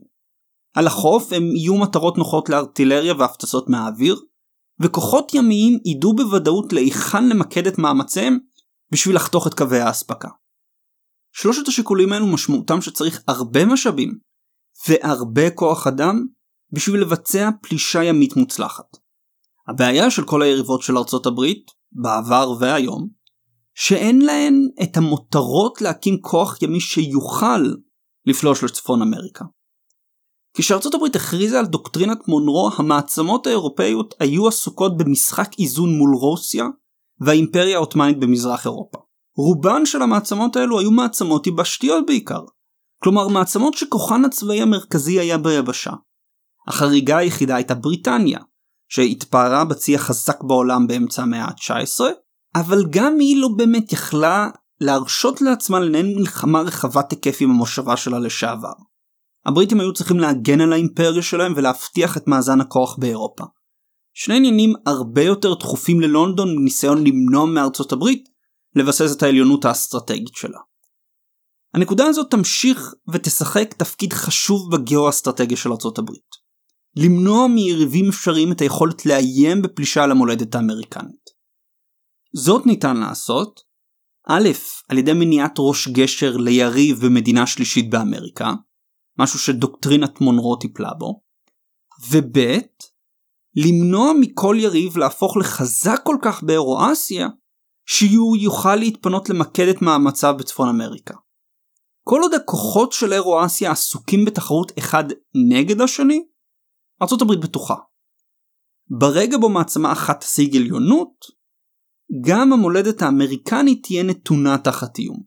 על 0.76 0.88
החוף 0.88 1.34
הם 1.34 1.56
יהיו 1.56 1.78
מטרות 1.78 2.18
נוחות 2.18 2.50
לארטילריה 2.50 3.14
והפצצות 3.14 3.70
מהאוויר, 3.70 4.20
וכוחות 4.80 5.34
ימיים 5.34 5.80
ידעו 5.86 6.16
בוודאות 6.16 6.74
להיכן 6.74 7.30
למקד 7.30 7.68
את 7.68 7.78
מאמציהם 7.78 8.38
בשביל 8.92 9.16
לחתוך 9.16 9.48
את 9.48 9.54
קווי 9.54 9.80
האספקה. 9.80 10.28
שלושת 11.36 11.68
השיקולים 11.68 12.14
האלו 12.14 12.28
משמעותם 12.28 12.82
שצריך 12.82 13.22
הרבה 13.28 13.66
משאבים 13.66 14.18
והרבה 14.88 15.50
כוח 15.50 15.88
אדם 15.88 16.26
בשביל 16.72 17.02
לבצע 17.02 17.50
פלישה 17.62 18.04
ימית 18.04 18.36
מוצלחת. 18.36 18.98
הבעיה 19.68 20.12
של 20.12 20.24
כל 20.24 20.42
היריבות 20.42 20.82
של 20.82 20.98
ארצות 20.98 21.26
הברית, 21.26 21.72
בעבר 21.92 22.52
והיום, 22.60 23.08
שאין 23.76 24.22
להן 24.22 24.68
את 24.84 24.98
המותרות 24.98 25.82
להקים 25.82 26.22
כוח 26.22 26.62
ימי 26.62 26.80
שיוכל 26.80 27.74
לפלוש 28.26 28.64
לצפון 28.64 29.02
אמריקה. 29.02 29.46
כשארצות 30.58 30.94
הברית 30.94 31.16
הכריזה 31.16 31.60
על 31.60 31.66
דוקטרינת 31.66 32.28
מונרו, 32.28 32.70
המעצמות 32.78 33.48
האירופאיות 33.48 34.14
היו 34.20 34.48
עסוקות 34.48 34.98
במשחק 34.98 35.50
איזון 35.60 35.98
מול 35.98 36.16
רוסיה 36.16 36.66
והאימפריה 37.20 37.76
העות'מאנית 37.76 38.20
במזרח 38.20 38.66
אירופה. 38.66 39.03
רובן 39.38 39.86
של 39.86 40.02
המעצמות 40.02 40.56
האלו 40.56 40.80
היו 40.80 40.92
מעצמות 40.92 41.48
יבשתיות 41.48 42.06
בעיקר, 42.08 42.42
כלומר 43.04 43.28
מעצמות 43.28 43.74
שכוחן 43.74 44.26
הצבאי 44.26 44.62
המרכזי 44.62 45.20
היה 45.20 45.38
ביבשה. 45.38 45.92
החריגה 46.68 47.18
היחידה 47.18 47.56
הייתה 47.56 47.76
בריטניה, 47.76 48.40
שהתפארה 48.90 49.66
בצי 49.66 49.96
החזק 49.96 50.44
בעולם 50.44 50.88
באמצע 50.88 51.22
המאה 51.22 51.46
ה-19, 51.46 52.02
אבל 52.56 52.86
גם 52.90 53.20
היא 53.20 53.42
לא 53.42 53.48
באמת 53.58 53.94
יכלה 53.94 54.50
להרשות 54.82 55.42
לעצמה 55.42 55.80
לנהל 55.80 56.06
מלחמה 56.16 56.62
רחבת 56.62 57.12
היקף 57.12 57.38
עם 57.42 57.50
המושבה 57.50 57.98
שלה 57.98 58.20
לשעבר. 58.20 58.74
הבריטים 59.46 59.80
היו 59.80 59.94
צריכים 59.94 60.20
להגן 60.20 60.62
על 60.62 60.74
האימפריה 60.74 61.22
שלהם 61.22 61.54
ולהבטיח 61.56 62.18
את 62.18 62.28
מאזן 62.28 62.62
הכוח 62.62 62.98
באירופה. 63.00 63.44
שני 64.14 64.36
עניינים 64.36 64.74
הרבה 64.86 65.24
יותר 65.24 65.54
דחופים 65.54 66.02
ללונדון 66.02 66.56
מניסיון 66.56 67.04
למנוע 67.08 67.46
מארצות 67.46 67.92
הברית 67.92 68.30
לבסס 68.76 69.18
את 69.18 69.24
העליונות 69.24 69.66
האסטרטגית 69.66 70.36
שלה. 70.36 70.60
הנקודה 71.74 72.06
הזאת 72.06 72.32
תמשיך 72.32 72.94
ותשחק 73.14 73.74
תפקיד 73.74 74.14
חשוב 74.14 74.76
בגיאו-אסטרטגיה 74.76 75.58
של 75.58 75.72
ארצות 75.72 75.98
הברית. 75.98 76.44
למנוע 76.96 77.48
מיריבים 77.48 78.10
אפשריים 78.10 78.52
את 78.52 78.62
היכולת 78.62 79.06
לאיים 79.06 79.62
בפלישה 79.62 80.08
למולדת 80.08 80.56
האמריקנית. 80.56 81.30
זאת 82.36 82.66
ניתן 82.66 82.98
לעשות 82.98 83.62
א', 84.28 84.50
על 84.90 84.98
ידי 84.98 85.14
מניעת 85.14 85.56
ראש 85.60 85.88
גשר 85.88 86.38
ליריב 86.38 87.06
במדינה 87.06 87.48
שלישית 87.48 87.90
באמריקה, 87.90 88.54
משהו 89.20 89.40
שדוקטרינת 89.40 90.22
מונרו 90.22 90.56
טיפלה 90.56 90.94
בו, 90.94 91.22
וב', 92.10 92.38
למנוע 93.56 94.12
מכל 94.20 94.58
יריב 94.60 94.98
להפוך 94.98 95.38
לחזק 95.38 96.02
כל 96.04 96.18
כך 96.22 96.44
באירואסיה, 96.44 97.28
שהוא 97.86 98.38
יוכל 98.38 98.76
להתפנות 98.76 99.30
למקד 99.30 99.68
את 99.68 99.82
מאמציו 99.82 100.34
בצפון 100.40 100.70
אמריקה. 100.70 101.14
כל 102.04 102.22
עוד 102.22 102.34
הכוחות 102.34 102.92
של 102.92 103.14
אירואסיה 103.14 103.72
עסוקים 103.72 104.26
בתחרות 104.26 104.72
אחד 104.78 105.04
נגד 105.50 105.82
השני, 105.82 106.26
ארה"ב 107.02 107.34
בטוחה. 107.44 107.76
ברגע 109.00 109.38
בו 109.38 109.50
מעצמה 109.50 109.92
אחת 109.92 110.20
תשיג 110.20 110.56
עליונות, 110.56 111.26
גם 112.28 112.54
המולדת 112.54 113.02
האמריקנית 113.02 113.84
תהיה 113.84 114.04
נתונה 114.04 114.58
תחת 114.58 115.00
איום. 115.00 115.24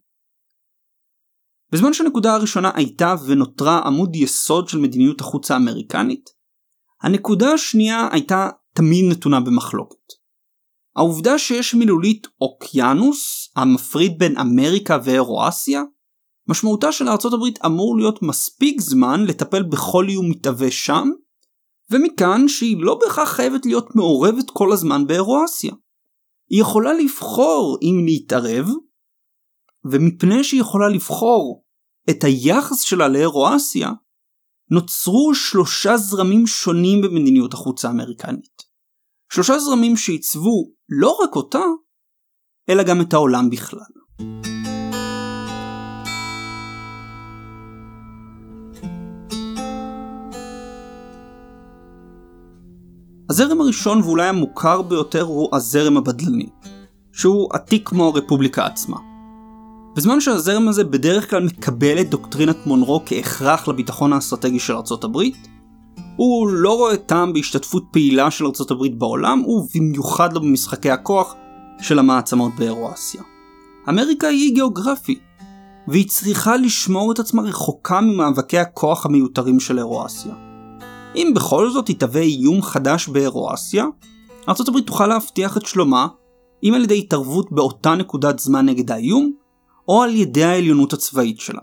בזמן 1.73 1.93
שהנקודה 1.93 2.35
הראשונה 2.35 2.71
הייתה 2.75 3.15
ונותרה 3.27 3.79
עמוד 3.79 4.17
יסוד 4.17 4.69
של 4.69 4.79
מדיניות 4.79 5.21
החוץ 5.21 5.51
האמריקנית, 5.51 6.31
הנקודה 7.03 7.53
השנייה 7.53 8.09
הייתה 8.13 8.51
תמיד 8.73 9.05
נתונה 9.11 9.41
במחלוקת. 9.41 10.16
העובדה 10.97 11.39
שיש 11.39 11.75
מילולית 11.75 12.27
אוקיינוס 12.41 13.53
המפריד 13.57 14.19
בין 14.19 14.39
אמריקה 14.39 14.99
ואירואסיה, 15.05 15.83
משמעותה 16.49 16.93
של 16.93 17.09
ארצות 17.09 17.33
הברית 17.33 17.59
אמור 17.67 17.97
להיות 17.97 18.23
מספיק 18.23 18.81
זמן 18.81 19.25
לטפל 19.25 19.63
בכל 19.63 20.09
איום 20.09 20.31
מתהווה 20.31 20.71
שם, 20.71 21.09
ומכאן 21.91 22.49
שהיא 22.49 22.77
לא 22.81 22.99
בהכרח 23.01 23.29
חייבת 23.29 23.67
להיות 23.67 23.97
מעורבת 23.97 24.51
כל 24.51 24.73
הזמן 24.73 25.07
באירואסיה. 25.07 25.73
היא 26.51 26.61
יכולה 26.61 26.93
לבחור 26.93 27.79
אם 27.83 28.05
להתערב, 28.05 28.67
ומפני 29.85 30.45
שהיא 30.45 30.61
יכולה 30.61 30.89
לבחור 30.89 31.65
את 32.11 32.25
היחס 32.25 32.81
שלה 32.81 33.09
לאירואסיה, 33.09 33.91
נוצרו 34.71 35.35
שלושה 35.35 35.97
זרמים 35.97 36.47
שונים 36.47 37.03
במדיניות 37.03 37.55
החוץ 37.55 37.85
האמריקנית. 37.85 38.66
שלושה 39.33 39.59
זרמים 39.59 39.97
שעיצבו 39.97 40.71
לא 40.89 41.19
רק 41.23 41.37
אותה, 41.37 41.63
אלא 42.69 42.83
גם 42.83 43.01
את 43.01 43.13
העולם 43.13 43.51
בכלל. 43.51 43.81
הזרם 53.31 53.61
הראשון 53.61 54.01
ואולי 54.01 54.29
המוכר 54.29 54.83
ביותר 54.83 55.23
הוא 55.23 55.57
הזרם 55.57 55.97
הבדלני, 55.97 56.49
שהוא 57.13 57.49
עתיק 57.53 57.89
כמו 57.89 58.05
הרפובליקה 58.05 58.67
עצמה. 58.67 58.97
בזמן 59.97 60.21
שהזרם 60.21 60.69
הזה 60.69 60.85
בדרך 60.85 61.31
כלל 61.31 61.45
מקבל 61.45 62.01
את 62.01 62.11
דוקטרינת 62.11 62.67
מונרו 62.67 63.03
כהכרח 63.07 63.69
לביטחון 63.69 64.13
האסטרטגי 64.13 64.59
של 64.59 64.73
ארצות 64.77 65.05
הברית, 65.05 65.49
הוא 66.17 66.49
לא 66.49 66.77
רואה 66.77 66.97
טעם 66.97 67.33
בהשתתפות 67.33 67.85
פעילה 67.91 68.31
של 68.31 68.47
ארצות 68.47 68.71
הברית 68.71 68.99
בעולם, 68.99 69.43
ובמיוחד 69.47 70.33
לא 70.33 70.41
במשחקי 70.41 70.91
הכוח 70.91 71.35
של 71.81 71.99
המעצמות 71.99 72.53
באירואסיה. 72.59 73.23
אמריקה 73.89 74.29
היא 74.29 74.55
גיאוגרפי, 74.55 75.19
והיא 75.89 76.09
צריכה 76.09 76.57
לשמור 76.57 77.13
את 77.13 77.19
עצמה 77.19 77.43
רחוקה 77.43 78.01
ממאבקי 78.01 78.59
הכוח 78.59 79.07
המיותרים 79.07 79.61
של 79.61 79.79
אירואסיה. 79.79 80.35
אם 81.17 81.33
בכל 81.35 81.71
זאת 81.71 81.91
יתהווה 81.91 82.21
איום 82.23 82.63
חדש 82.63 83.09
באירואסיה, 83.09 83.87
ארה"ב 84.49 84.81
תוכל 84.81 85.07
להבטיח 85.07 85.57
את 85.57 85.67
שלומה, 85.67 86.07
אם 86.63 86.73
על 86.75 86.85
ידי 86.85 86.99
התערבות 86.99 87.53
באותה 87.53 87.95
נקודת 87.95 88.39
זמן 88.39 88.67
נגד 88.67 88.91
האיום, 88.91 89.33
או 89.89 90.03
על 90.03 90.15
ידי 90.15 90.45
העליונות 90.45 90.93
הצבאית 90.93 91.41
שלה. 91.41 91.63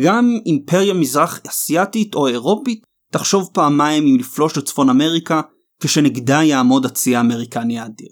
גם 0.00 0.38
אימפריה 0.46 0.94
מזרח 0.94 1.40
אסיאתית 1.48 2.14
או 2.14 2.26
אירופית 2.26 2.82
תחשוב 3.12 3.50
פעמיים 3.52 4.06
אם 4.06 4.16
לפלוש 4.18 4.56
לצפון 4.56 4.90
אמריקה 4.90 5.40
כשנגדה 5.82 6.42
יעמוד 6.42 6.86
הצי 6.86 7.16
האמריקני 7.16 7.78
האדיר. 7.78 8.08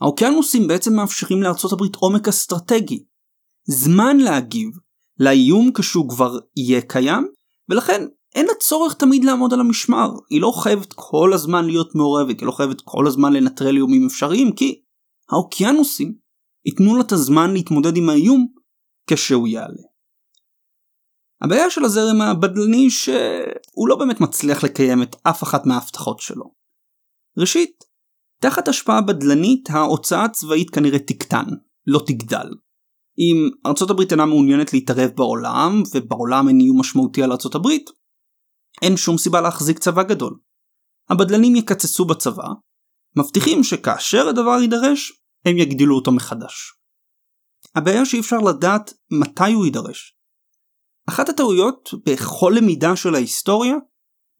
האוקיינוסים 0.00 0.68
בעצם 0.68 0.96
מאפשרים 0.96 1.42
לארצות 1.42 1.72
הברית 1.72 1.96
עומק 1.96 2.28
אסטרטגי, 2.28 3.04
זמן 3.64 4.16
להגיב 4.16 4.68
לאיום 5.20 5.70
כשהוא 5.72 6.08
כבר 6.08 6.38
יהיה 6.56 6.80
קיים, 6.80 7.28
ולכן 7.68 8.06
אין 8.34 8.46
לה 8.46 8.52
צורך 8.60 8.94
תמיד 8.94 9.24
לעמוד 9.24 9.52
על 9.52 9.60
המשמר, 9.60 10.08
היא 10.30 10.40
לא 10.40 10.52
חייבת 10.62 10.92
כל 10.94 11.32
הזמן 11.32 11.64
להיות 11.64 11.94
מעורבת, 11.94 12.40
היא 12.40 12.46
לא 12.46 12.52
חייבת 12.52 12.80
כל 12.80 13.06
הזמן 13.06 13.32
לנטרל 13.32 13.76
איומים 13.76 14.06
אפשריים, 14.06 14.52
כי 14.52 14.80
האוקיינוסים 15.30 16.14
ייתנו 16.66 16.96
לה 16.96 17.00
את 17.00 17.12
הזמן 17.12 17.52
להתמודד 17.52 17.96
עם 17.96 18.08
האיום 18.10 18.46
כשהוא 19.06 19.48
יעלה. 19.48 19.82
הבעיה 21.44 21.70
של 21.70 21.84
הזרם 21.84 22.20
הבדלני 22.20 22.90
שהוא 22.90 23.88
לא 23.88 23.96
באמת 23.96 24.20
מצליח 24.20 24.64
לקיים 24.64 25.02
את 25.02 25.16
אף 25.22 25.42
אחת 25.42 25.66
מההבטחות 25.66 26.20
שלו. 26.20 26.44
ראשית, 27.38 27.84
תחת 28.40 28.68
השפעה 28.68 29.00
בדלנית 29.00 29.70
ההוצאה 29.70 30.24
הצבאית 30.24 30.70
כנראה 30.70 30.98
תקטן, 30.98 31.44
לא 31.86 32.00
תגדל. 32.06 32.48
אם 33.18 33.50
ארצות 33.66 33.90
הברית 33.90 34.12
אינה 34.12 34.26
מעוניינת 34.26 34.72
להתערב 34.72 35.10
בעולם, 35.16 35.82
ובעולם 35.94 36.48
אין 36.48 36.60
איום 36.60 36.80
משמעותי 36.80 37.22
על 37.22 37.32
ארצות 37.32 37.54
הברית, 37.54 37.90
אין 38.82 38.96
שום 38.96 39.18
סיבה 39.18 39.40
להחזיק 39.40 39.78
צבא 39.78 40.02
גדול. 40.02 40.38
הבדלנים 41.10 41.56
יקצצו 41.56 42.04
בצבא, 42.04 42.48
מבטיחים 43.16 43.64
שכאשר 43.64 44.28
הדבר 44.28 44.58
יידרש, 44.60 45.12
הם 45.44 45.58
יגדילו 45.58 45.96
אותו 45.96 46.12
מחדש. 46.12 46.74
הבעיה 47.74 48.04
שאי 48.04 48.20
אפשר 48.20 48.38
לדעת 48.38 48.94
מתי 49.10 49.52
הוא 49.52 49.64
יידרש. 49.64 50.14
אחת 51.08 51.28
הטעויות 51.28 51.90
בכל 52.06 52.54
למידה 52.56 52.96
של 52.96 53.14
ההיסטוריה 53.14 53.74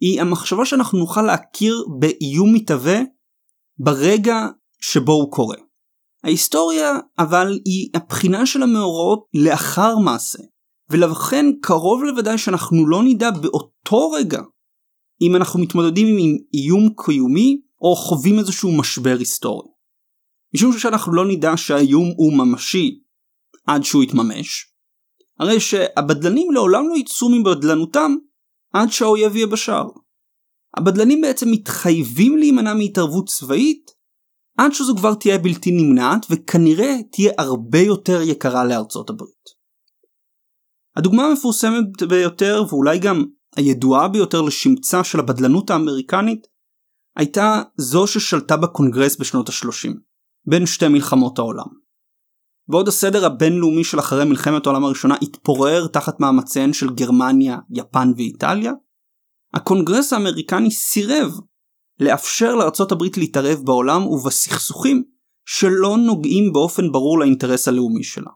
היא 0.00 0.20
המחשבה 0.20 0.64
שאנחנו 0.64 0.98
נוכל 0.98 1.22
להכיר 1.22 1.84
באיום 1.98 2.54
מתהווה 2.54 3.00
ברגע 3.78 4.36
שבו 4.80 5.12
הוא 5.12 5.32
קורה. 5.32 5.56
ההיסטוריה 6.24 6.92
אבל 7.18 7.58
היא 7.64 7.90
הבחינה 7.94 8.46
של 8.46 8.62
המאורעות 8.62 9.26
לאחר 9.34 9.98
מעשה, 9.98 10.38
ולכן 10.90 11.46
קרוב 11.62 12.04
לוודאי 12.04 12.38
שאנחנו 12.38 12.86
לא 12.86 13.02
נדע 13.04 13.30
באותו 13.30 14.10
רגע 14.10 14.40
אם 15.22 15.36
אנחנו 15.36 15.60
מתמודדים 15.60 16.16
עם 16.18 16.36
איום 16.54 16.88
קיומי 17.04 17.60
או 17.80 17.96
חווים 17.96 18.38
איזשהו 18.38 18.78
משבר 18.78 19.16
היסטורי. 19.18 19.68
משום 20.54 20.78
שאנחנו 20.78 21.12
לא 21.12 21.26
נדע 21.26 21.56
שהאיום 21.56 22.12
הוא 22.16 22.32
ממשי 22.32 23.00
עד 23.66 23.82
שהוא 23.82 24.02
יתממש, 24.02 24.73
הרי 25.38 25.60
שהבדלנים 25.60 26.52
לעולם 26.52 26.88
לא 26.88 26.94
יצאו 26.96 27.28
מבדלנותם 27.28 28.14
עד 28.72 28.88
שהאויב 28.90 29.36
יהיה 29.36 29.46
בשער. 29.46 29.88
הבדלנים 30.76 31.20
בעצם 31.20 31.50
מתחייבים 31.50 32.38
להימנע 32.38 32.74
מהתערבות 32.74 33.28
צבאית 33.28 33.90
עד 34.58 34.72
שזו 34.72 34.96
כבר 34.96 35.14
תהיה 35.14 35.38
בלתי 35.38 35.70
נמנעת 35.70 36.26
וכנראה 36.30 36.94
תהיה 37.12 37.32
הרבה 37.38 37.78
יותר 37.78 38.22
יקרה 38.22 38.64
לארצות 38.64 39.10
הברית. 39.10 39.64
הדוגמה 40.96 41.24
המפורסמת 41.24 42.02
ביותר 42.08 42.62
ואולי 42.68 42.98
גם 42.98 43.24
הידועה 43.56 44.08
ביותר 44.08 44.40
לשמצה 44.42 45.04
של 45.04 45.20
הבדלנות 45.20 45.70
האמריקנית 45.70 46.46
הייתה 47.16 47.62
זו 47.76 48.06
ששלטה 48.06 48.56
בקונגרס 48.56 49.16
בשנות 49.20 49.48
ה-30, 49.48 49.90
בין 50.46 50.66
שתי 50.66 50.88
מלחמות 50.88 51.38
העולם. 51.38 51.83
בעוד 52.68 52.88
הסדר 52.88 53.26
הבינלאומי 53.26 53.84
של 53.84 53.98
אחרי 53.98 54.24
מלחמת 54.24 54.66
העולם 54.66 54.84
הראשונה 54.84 55.14
התפורר 55.22 55.86
תחת 55.86 56.20
מאמציהן 56.20 56.72
של 56.72 56.90
גרמניה, 56.90 57.58
יפן 57.70 58.12
ואיטליה, 58.16 58.72
הקונגרס 59.54 60.12
האמריקני 60.12 60.70
סירב 60.70 61.30
לאפשר 62.00 62.54
לארצות 62.54 62.92
הברית 62.92 63.16
להתערב 63.16 63.58
בעולם 63.64 64.06
ובסכסוכים 64.06 65.04
שלא 65.46 65.96
נוגעים 65.96 66.52
באופן 66.52 66.92
ברור 66.92 67.18
לאינטרס 67.18 67.68
הלאומי 67.68 68.04
שלה. 68.04 68.30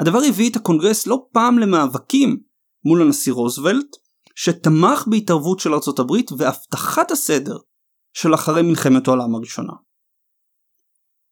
הדבר 0.00 0.18
הביא 0.28 0.50
את 0.50 0.56
הקונגרס 0.56 1.06
לא 1.06 1.26
פעם 1.32 1.58
למאבקים 1.58 2.40
מול 2.84 3.02
הנשיא 3.02 3.32
רוזוולט, 3.32 3.96
שתמך 4.34 5.04
בהתערבות 5.10 5.60
של 5.60 5.74
ארצות 5.74 5.98
הברית 5.98 6.32
והבטחת 6.38 7.10
הסדר 7.10 7.56
של 8.12 8.34
אחרי 8.34 8.62
מלחמת 8.62 9.08
העולם 9.08 9.34
הראשונה. 9.34 9.72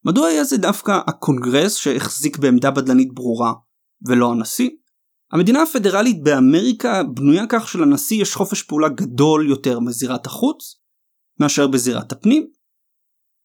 מדוע 0.04 0.26
היה 0.26 0.44
זה 0.44 0.56
דווקא 0.56 1.00
הקונגרס 1.06 1.76
שהחזיק 1.76 2.38
בעמדה 2.38 2.70
בדלנית 2.70 3.14
ברורה 3.14 3.52
ולא 4.06 4.32
הנשיא? 4.32 4.70
המדינה 5.32 5.62
הפדרלית 5.62 6.22
באמריקה 6.22 7.02
בנויה 7.02 7.44
כך 7.48 7.68
שלנשיא 7.68 8.22
יש 8.22 8.34
חופש 8.34 8.62
פעולה 8.62 8.88
גדול 8.88 9.48
יותר 9.48 9.78
בזירת 9.80 10.26
החוץ 10.26 10.80
מאשר 11.40 11.66
בזירת 11.66 12.12
הפנים, 12.12 12.46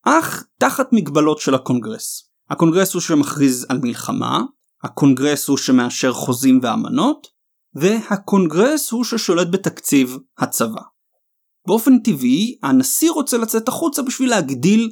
אך 0.05 0.43
תחת 0.59 0.87
מגבלות 0.91 1.39
של 1.39 1.55
הקונגרס. 1.55 2.31
הקונגרס 2.49 2.93
הוא 2.93 3.01
שמכריז 3.01 3.65
על 3.69 3.79
מלחמה, 3.83 4.41
הקונגרס 4.83 5.47
הוא 5.47 5.57
שמאשר 5.57 6.13
חוזים 6.13 6.59
ואמנות, 6.63 7.27
והקונגרס 7.75 8.91
הוא 8.91 9.03
ששולט 9.03 9.47
בתקציב 9.51 10.17
הצבא. 10.37 10.81
באופן 11.67 11.99
טבעי, 11.99 12.57
הנשיא 12.63 13.11
רוצה 13.11 13.37
לצאת 13.37 13.67
החוצה 13.67 14.01
בשביל 14.01 14.29
להגדיל 14.29 14.91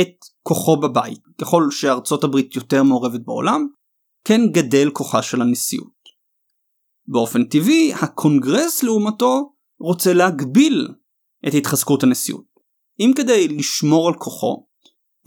את 0.00 0.24
כוחו 0.42 0.76
בבית. 0.76 1.20
ככל 1.40 1.70
שארצות 1.70 2.24
הברית 2.24 2.56
יותר 2.56 2.82
מעורבת 2.82 3.20
בעולם, 3.20 3.66
כן 4.24 4.40
גדל 4.52 4.90
כוחה 4.90 5.22
של 5.22 5.42
הנשיאות. 5.42 5.94
באופן 7.06 7.44
טבעי, 7.44 7.92
הקונגרס 7.94 8.82
לעומתו 8.82 9.54
רוצה 9.80 10.12
להגביל 10.12 10.88
את 11.48 11.54
התחזקות 11.54 12.02
הנשיאות. 12.02 12.44
אם 13.00 13.12
כדי 13.16 13.48
לשמור 13.48 14.08
על 14.08 14.14
כוחו, 14.14 14.66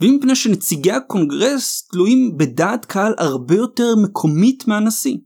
ואם 0.00 0.16
מפני 0.18 0.36
שנציגי 0.36 0.92
הקונגרס 0.92 1.88
תלויים 1.90 2.36
בדעת 2.36 2.84
קהל 2.84 3.14
הרבה 3.18 3.54
יותר 3.54 3.94
מקומית 4.02 4.68
מהנשיא. 4.68 5.16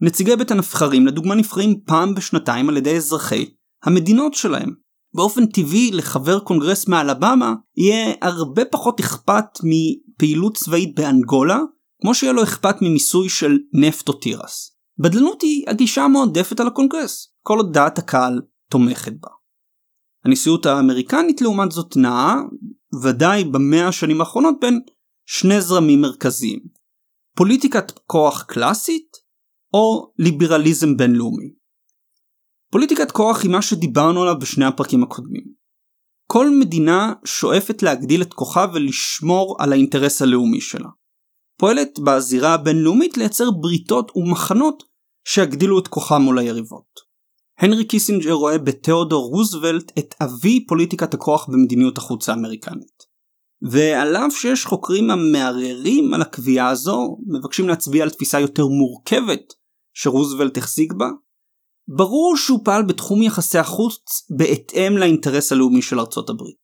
נציגי 0.00 0.36
בית 0.36 0.50
הנבחרים 0.50 1.06
לדוגמה 1.06 1.34
נבחרים 1.34 1.80
פעם 1.86 2.14
בשנתיים 2.14 2.68
על 2.68 2.76
ידי 2.76 2.96
אזרחי 2.96 3.50
המדינות 3.84 4.34
שלהם. 4.34 4.81
באופן 5.14 5.46
טבעי 5.46 5.90
לחבר 5.92 6.38
קונגרס 6.38 6.88
מאלבמה 6.88 7.54
יהיה 7.76 8.14
הרבה 8.22 8.64
פחות 8.64 9.00
אכפת 9.00 9.44
מפעילות 9.64 10.56
צבאית 10.56 10.94
באנגולה, 10.94 11.58
כמו 12.02 12.14
שיהיה 12.14 12.32
לו 12.32 12.42
אכפת 12.42 12.76
ממיסוי 12.82 13.28
של 13.28 13.58
נפט 13.72 14.08
או 14.08 14.12
תירס. 14.12 14.76
בדלנות 14.98 15.42
היא 15.42 15.64
הגישה 15.68 16.02
המועדפת 16.02 16.60
על 16.60 16.66
הקונגרס, 16.66 17.34
כל 17.42 17.58
עוד 17.58 17.72
דעת 17.72 17.98
הקהל 17.98 18.40
תומכת 18.70 19.12
בה. 19.20 19.28
הנשיאות 20.24 20.66
האמריקנית 20.66 21.40
לעומת 21.40 21.72
זאת 21.72 21.96
נעה, 21.96 22.36
ודאי 23.02 23.44
במאה 23.44 23.88
השנים 23.88 24.20
האחרונות, 24.20 24.54
בין 24.60 24.80
שני 25.26 25.60
זרמים 25.60 26.00
מרכזיים. 26.00 26.60
פוליטיקת 27.36 27.92
כוח 28.06 28.42
קלאסית, 28.42 29.16
או 29.74 30.12
ליברליזם 30.18 30.96
בינלאומי. 30.96 31.61
פוליטיקת 32.72 33.10
כוח 33.10 33.42
היא 33.42 33.50
מה 33.50 33.62
שדיברנו 33.62 34.22
עליו 34.22 34.38
בשני 34.40 34.64
הפרקים 34.64 35.02
הקודמים. 35.02 35.44
כל 36.26 36.50
מדינה 36.50 37.12
שואפת 37.24 37.82
להגדיל 37.82 38.22
את 38.22 38.34
כוחה 38.34 38.66
ולשמור 38.74 39.56
על 39.58 39.72
האינטרס 39.72 40.22
הלאומי 40.22 40.60
שלה. 40.60 40.88
פועלת 41.58 41.98
בזירה 41.98 42.54
הבינלאומית 42.54 43.16
לייצר 43.16 43.50
בריתות 43.50 44.12
ומחנות 44.16 44.82
שיגדילו 45.28 45.78
את 45.78 45.88
כוחה 45.88 46.18
מול 46.18 46.38
היריבות. 46.38 47.00
הנרי 47.58 47.84
קיסינג'ר 47.84 48.32
רואה 48.32 48.58
בתיאודור 48.58 49.28
רוזוולט 49.28 49.92
את 49.98 50.14
אבי 50.22 50.66
פוליטיקת 50.66 51.14
הכוח 51.14 51.48
במדיניות 51.48 51.98
החוץ 51.98 52.28
האמריקנית. 52.28 53.02
ועל 53.62 54.16
אף 54.16 54.32
שיש 54.32 54.64
חוקרים 54.64 55.10
המערערים 55.10 56.14
על 56.14 56.22
הקביעה 56.22 56.68
הזו, 56.68 57.16
מבקשים 57.26 57.68
להצביע 57.68 58.02
על 58.02 58.10
תפיסה 58.10 58.40
יותר 58.40 58.66
מורכבת 58.66 59.52
שרוזוולט 59.94 60.58
החזיק 60.58 60.92
בה, 60.92 61.08
ברור 61.88 62.36
שהוא 62.36 62.60
פעל 62.64 62.82
בתחום 62.82 63.22
יחסי 63.22 63.58
החוץ 63.58 64.26
בהתאם 64.38 64.98
לאינטרס 64.98 65.52
הלאומי 65.52 65.82
של 65.82 66.00
ארצות 66.00 66.30
הברית, 66.30 66.56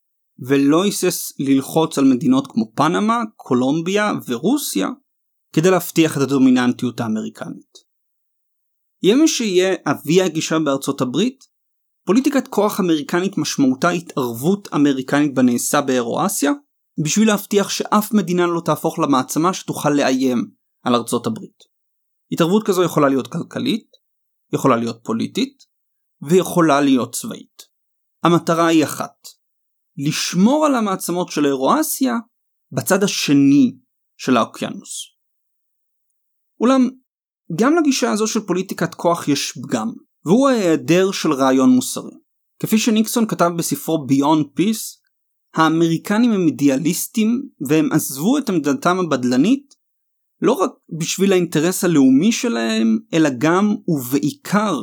ולא 0.49 0.85
היסס 0.85 1.33
ללחוץ 1.41 1.99
על 1.99 2.05
מדינות 2.05 2.47
כמו 2.53 2.73
פנמה, 2.75 3.23
קולומביה 3.37 4.13
ורוסיה 4.29 4.89
כדי 5.53 5.71
להבטיח 5.71 6.17
את 6.17 6.23
הדומיננטיות 6.23 7.01
האמריקנית. 7.01 7.89
יהיה 9.03 9.17
מי 9.17 9.29
שיהיה 9.29 9.75
אבי 9.87 10.23
הגישה 10.23 10.59
בארצות 10.59 11.01
הברית, 11.01 11.45
פוליטיקת 12.07 12.49
כוח 12.49 12.81
אמריקנית 12.81 13.39
משמעותה 13.39 13.91
התערבות 13.91 14.69
אמריקנית 14.75 15.35
בנעשה 15.35 15.81
באירואסיה, 15.81 16.53
בשביל 17.05 17.29
להבטיח 17.29 17.69
שאף 17.69 18.13
מדינה 18.13 18.47
לא 18.47 18.61
תהפוך 18.65 18.99
למעצמה 18.99 19.55
שתוכל 19.55 19.91
לאיים 19.91 20.51
על 20.85 20.95
ארצות 20.95 21.27
הברית. 21.27 21.65
התערבות 22.33 22.67
כזו 22.67 22.83
יכולה 22.83 23.09
להיות 23.09 23.27
כלכלית, 23.27 23.98
יכולה 24.53 24.77
להיות 24.77 25.01
פוליטית 25.05 25.65
ויכולה 26.23 26.81
להיות 26.81 27.15
צבאית. 27.15 27.63
המטרה 28.25 28.67
היא 28.67 28.85
אחת 28.85 29.29
לשמור 29.97 30.67
על 30.67 30.75
המעצמות 30.75 31.29
של 31.29 31.47
אירואסיה 31.47 32.15
בצד 32.73 33.03
השני 33.03 33.77
של 34.17 34.37
האוקיינוס. 34.37 35.19
אולם 36.61 36.89
גם 37.59 37.77
לגישה 37.77 38.11
הזו 38.11 38.27
של 38.27 38.41
פוליטיקת 38.41 38.95
כוח 38.95 39.29
יש 39.29 39.53
פגם, 39.53 39.89
והוא 40.25 40.49
ההיעדר 40.49 41.13
של 41.13 41.33
רעיון 41.33 41.71
מוסרי. 41.71 42.17
כפי 42.63 42.79
שניקסון 42.79 43.27
כתב 43.27 43.51
בספרו 43.59 44.07
Beyond 44.11 44.61
Peace, 44.61 44.99
האמריקנים 45.55 46.33
הם 46.33 46.47
אידיאליסטים 46.47 47.49
והם 47.69 47.93
עזבו 47.93 48.39
את 48.39 48.49
עמדתם 48.49 48.97
הבדלנית 48.99 49.75
לא 50.43 50.53
רק 50.53 50.71
בשביל 50.99 51.33
האינטרס 51.33 51.85
הלאומי 51.85 52.33
שלהם, 52.33 52.99
אלא 53.15 53.29
גם 53.39 53.75
ובעיקר 53.89 54.75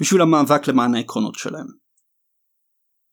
בשביל 0.00 0.22
המאבק 0.22 0.68
למען 0.68 0.94
העקרונות 0.94 1.34
שלהם. 1.34 1.66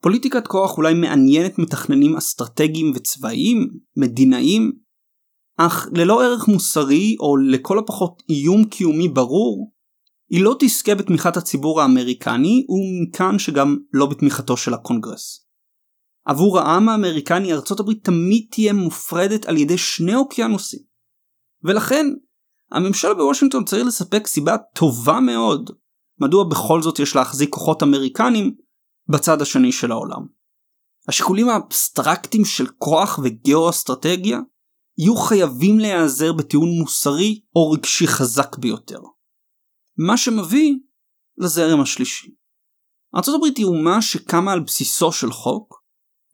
פוליטיקת 0.02 0.46
כוח 0.46 0.78
אולי 0.78 0.94
מעניינת 0.94 1.58
מתכננים 1.58 2.16
אסטרטגיים 2.16 2.92
וצבאיים, 2.94 3.70
מדינאים, 3.96 4.72
אך 5.56 5.88
ללא 5.94 6.24
ערך 6.24 6.48
מוסרי 6.48 7.16
או 7.20 7.36
לכל 7.36 7.78
הפחות 7.78 8.22
איום 8.28 8.64
קיומי 8.64 9.08
ברור, 9.08 9.72
היא 10.30 10.44
לא 10.44 10.56
תזכה 10.60 10.94
בתמיכת 10.94 11.36
הציבור 11.36 11.80
האמריקני 11.80 12.66
ומכאן 12.68 13.38
שגם 13.38 13.76
לא 13.92 14.06
בתמיכתו 14.06 14.56
של 14.56 14.74
הקונגרס. 14.74 15.46
עבור 16.24 16.58
העם 16.58 16.88
האמריקני 16.88 17.52
ארצות 17.52 17.80
הברית 17.80 18.04
תמיד 18.04 18.46
תהיה 18.50 18.72
מופרדת 18.72 19.46
על 19.46 19.56
ידי 19.56 19.78
שני 19.78 20.14
אוקיינוסים, 20.14 20.89
ולכן 21.64 22.06
הממשל 22.72 23.14
בוושינגטון 23.14 23.64
צריך 23.64 23.86
לספק 23.86 24.26
סיבה 24.26 24.56
טובה 24.74 25.20
מאוד 25.20 25.70
מדוע 26.20 26.44
בכל 26.50 26.82
זאת 26.82 26.98
יש 26.98 27.16
להחזיק 27.16 27.50
כוחות 27.50 27.82
אמריקנים 27.82 28.54
בצד 29.08 29.42
השני 29.42 29.72
של 29.72 29.92
העולם. 29.92 30.26
השיקולים 31.08 31.48
האבסטרקטיים 31.48 32.44
של 32.44 32.66
כוח 32.66 33.18
וגאו-אסטרטגיה 33.22 34.38
יהיו 34.98 35.16
חייבים 35.16 35.78
להיעזר 35.78 36.32
בטיעון 36.32 36.68
מוסרי 36.68 37.40
או 37.56 37.70
רגשי 37.70 38.06
חזק 38.06 38.58
ביותר. 38.58 39.00
מה 39.96 40.16
שמביא 40.16 40.74
לזרם 41.38 41.80
השלישי. 41.80 42.34
ארה"ב 43.14 43.44
היא 43.56 43.66
אומה 43.66 44.02
שקמה 44.02 44.52
על 44.52 44.60
בסיסו 44.60 45.12
של 45.12 45.32
חוק, 45.32 45.82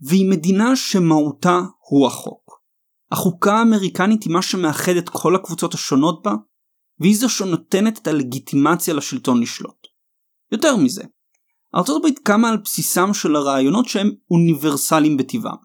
והיא 0.01 0.31
מדינה 0.31 0.77
שמהותה 0.77 1.61
הוא 1.89 2.07
החוק. 2.07 2.46
החוקה 3.13 3.55
האמריקנית 3.55 4.23
היא 4.23 4.33
מה 4.33 4.43
שמאחד 4.43 4.93
את 4.99 5.09
כל 5.09 5.37
הקבוצות 5.37 5.75
השונות 5.75 6.23
בה, 6.25 6.33
והיא 7.01 7.17
זו 7.17 7.29
שנותנת 7.29 7.99
את 7.99 8.07
הלגיטימציה 8.07 8.95
לשלטון 8.95 9.41
לשלוט. 9.43 9.87
יותר 10.53 10.77
מזה, 10.77 11.05
ארצות 11.75 11.97
הברית 11.97 12.19
קמה 12.19 12.49
על 12.49 12.57
בסיסם 12.57 13.15
של 13.15 13.37
הרעיונות 13.37 13.89
שהם 13.89 14.11
אוניברסליים 14.31 15.17
בטבעם. 15.17 15.57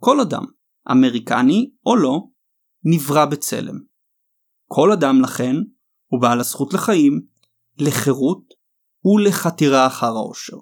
כל 0.00 0.20
אדם, 0.20 0.44
אמריקני 0.90 1.70
או 1.86 1.96
לא, 1.96 2.20
נברא 2.84 3.24
בצלם. 3.24 3.78
כל 4.66 4.92
אדם 4.92 5.22
לכן 5.22 5.56
הוא 6.06 6.20
בעל 6.20 6.40
הזכות 6.40 6.74
לחיים, 6.74 7.20
לחירות 7.78 8.54
ולחתירה 9.04 9.86
אחר 9.86 10.06
האושר. 10.06 10.56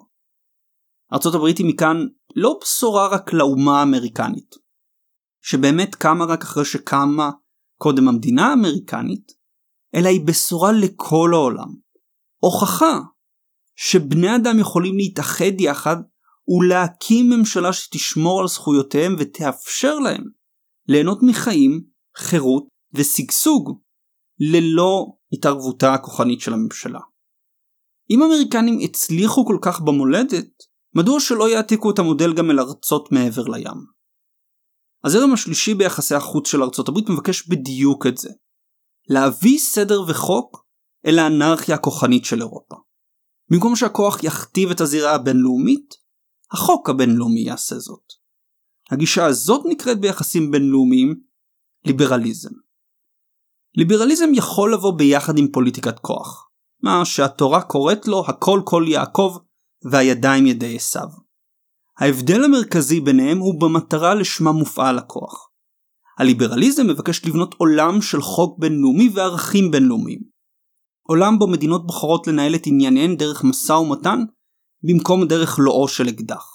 ארצות 1.13 1.35
הברית 1.35 1.57
היא 1.57 1.65
מכאן 1.73 1.97
לא 2.35 2.59
בשורה 2.61 3.07
רק 3.07 3.33
לאומה 3.33 3.79
האמריקנית, 3.79 4.55
שבאמת 5.41 5.95
קמה 5.95 6.25
רק 6.25 6.41
אחרי 6.41 6.65
שקמה 6.65 7.29
קודם 7.77 8.07
המדינה 8.07 8.47
האמריקנית, 8.47 9.31
אלא 9.95 10.07
היא 10.07 10.25
בשורה 10.25 10.71
לכל 10.71 11.29
העולם. 11.33 11.75
הוכחה 12.43 12.99
שבני 13.75 14.35
אדם 14.35 14.59
יכולים 14.59 14.95
להתאחד 14.95 15.61
יחד 15.61 15.97
ולהקים 16.47 17.29
ממשלה 17.29 17.73
שתשמור 17.73 18.41
על 18.41 18.47
זכויותיהם 18.47 19.15
ותאפשר 19.19 19.99
להם 19.99 20.23
ליהנות 20.87 21.19
מחיים, 21.21 21.83
חירות 22.17 22.67
ושגשוג 22.93 23.79
ללא 24.39 25.05
התערבותה 25.33 25.93
הכוחנית 25.93 26.41
של 26.41 26.53
הממשלה. 26.53 26.99
אם 28.09 28.21
האמריקנים 28.21 28.79
הצליחו 28.83 29.45
כל 29.45 29.57
כך 29.61 29.81
במולדת, 29.81 30.49
מדוע 30.95 31.19
שלא 31.19 31.49
יעתיקו 31.49 31.91
את 31.91 31.99
המודל 31.99 32.33
גם 32.33 32.51
אל 32.51 32.59
ארצות 32.59 33.11
מעבר 33.11 33.43
לים? 33.43 33.98
הזרם 35.03 35.33
השלישי 35.33 35.73
ביחסי 35.73 36.15
החוץ 36.15 36.47
של 36.47 36.63
ארצות 36.63 36.89
הברית 36.89 37.09
מבקש 37.09 37.47
בדיוק 37.47 38.07
את 38.07 38.17
זה. 38.17 38.29
להביא 39.09 39.59
סדר 39.59 40.01
וחוק 40.01 40.65
אל 41.05 41.19
האנרכיה 41.19 41.75
הכוחנית 41.75 42.25
של 42.25 42.39
אירופה. 42.39 42.75
במקום 43.51 43.75
שהכוח 43.75 44.23
יכתיב 44.23 44.69
את 44.71 44.81
הזירה 44.81 45.15
הבינלאומית, 45.15 45.95
החוק 46.51 46.89
הבינלאומי 46.89 47.39
יעשה 47.39 47.75
זאת. 47.75 48.03
הגישה 48.91 49.25
הזאת 49.25 49.61
נקראת 49.65 49.99
ביחסים 49.99 50.51
בינלאומיים 50.51 51.21
ליברליזם. 51.85 52.53
ליברליזם 53.77 54.29
יכול 54.33 54.73
לבוא 54.73 54.97
ביחד 54.97 55.37
עם 55.37 55.47
פוליטיקת 55.53 55.99
כוח, 55.99 56.49
מה 56.83 57.05
שהתורה 57.05 57.61
קוראת 57.61 58.07
לו 58.07 58.23
הכל 58.27 58.61
כל 58.65 58.85
יעקב 58.87 59.37
והידיים 59.91 60.45
ידי 60.45 60.75
עשיו. 60.75 61.28
ההבדל 61.99 62.43
המרכזי 62.43 62.99
ביניהם 62.99 63.37
הוא 63.37 63.61
במטרה 63.61 64.15
לשמה 64.15 64.51
מופעל 64.51 64.97
הכוח. 64.97 65.49
הליברליזם 66.19 66.87
מבקש 66.87 67.25
לבנות 67.25 67.55
עולם 67.57 68.01
של 68.01 68.21
חוק 68.21 68.59
בינלאומי 68.59 69.09
וערכים 69.13 69.71
בינלאומיים. 69.71 70.19
עולם 71.07 71.39
בו 71.39 71.47
מדינות 71.47 71.87
בוחרות 71.87 72.27
לנהל 72.27 72.55
את 72.55 72.61
ענייניהן 72.65 73.15
דרך 73.15 73.43
משא 73.43 73.73
ומתן 73.73 74.19
במקום 74.83 75.25
דרך 75.25 75.59
לואו 75.59 75.87
של 75.87 76.09
אקדח. 76.09 76.45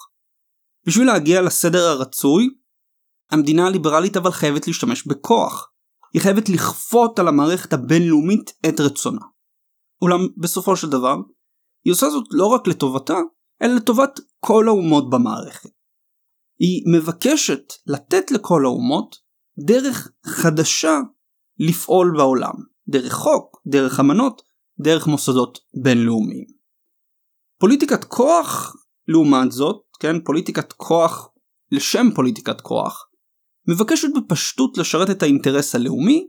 בשביל 0.87 1.07
להגיע 1.07 1.43
לסדר 1.43 1.89
הרצוי, 1.89 2.49
המדינה 3.31 3.67
הליברלית 3.67 4.17
אבל 4.17 4.31
חייבת 4.31 4.67
להשתמש 4.67 5.07
בכוח. 5.07 5.71
היא 6.15 6.23
חייבת 6.23 6.49
לכפות 6.49 7.19
על 7.19 7.29
המערכת 7.29 7.73
הבינלאומית 7.73 8.53
את 8.69 8.81
רצונה. 8.81 9.21
אולם 10.03 10.21
בסופו 10.37 10.77
של 10.77 10.91
דבר, 10.91 11.17
היא 11.85 11.93
עושה 11.93 12.11
זאת 12.11 12.25
לא 12.31 12.47
רק 12.47 12.67
לטובתה, 12.67 13.19
אלא 13.63 13.75
לטובת 13.75 14.21
כל 14.41 14.69
האומות 14.69 15.11
במערכת. 15.11 15.71
היא 16.59 16.83
מבקשת 16.97 17.73
לתת 17.87 18.31
לכל 18.31 18.65
האומות 18.65 19.17
דרך 19.67 20.09
חדשה 20.27 20.99
לפעול 21.59 22.15
בעולם, 22.17 22.55
דרך 22.89 23.13
חוק, 23.13 23.63
דרך 23.67 24.01
אמנות, 24.01 24.43
דרך 24.81 25.07
מוסדות 25.07 25.59
בינלאומיים. 25.83 26.47
פוליטיקת 27.59 28.05
כוח, 28.05 28.77
לעומת 29.09 29.53
זאת, 29.53 29.83
כן, 30.01 30.21
פוליטיקת 30.25 30.73
כוח 30.73 31.29
לשם 31.73 32.07
פוליטיקת 32.15 32.61
כוח, 32.61 33.09
מבקשת 33.69 34.09
בפשטות 34.17 34.79
לשרת 34.79 35.11
את 35.11 35.23
האינטרס 35.23 35.75
הלאומי, 35.75 36.27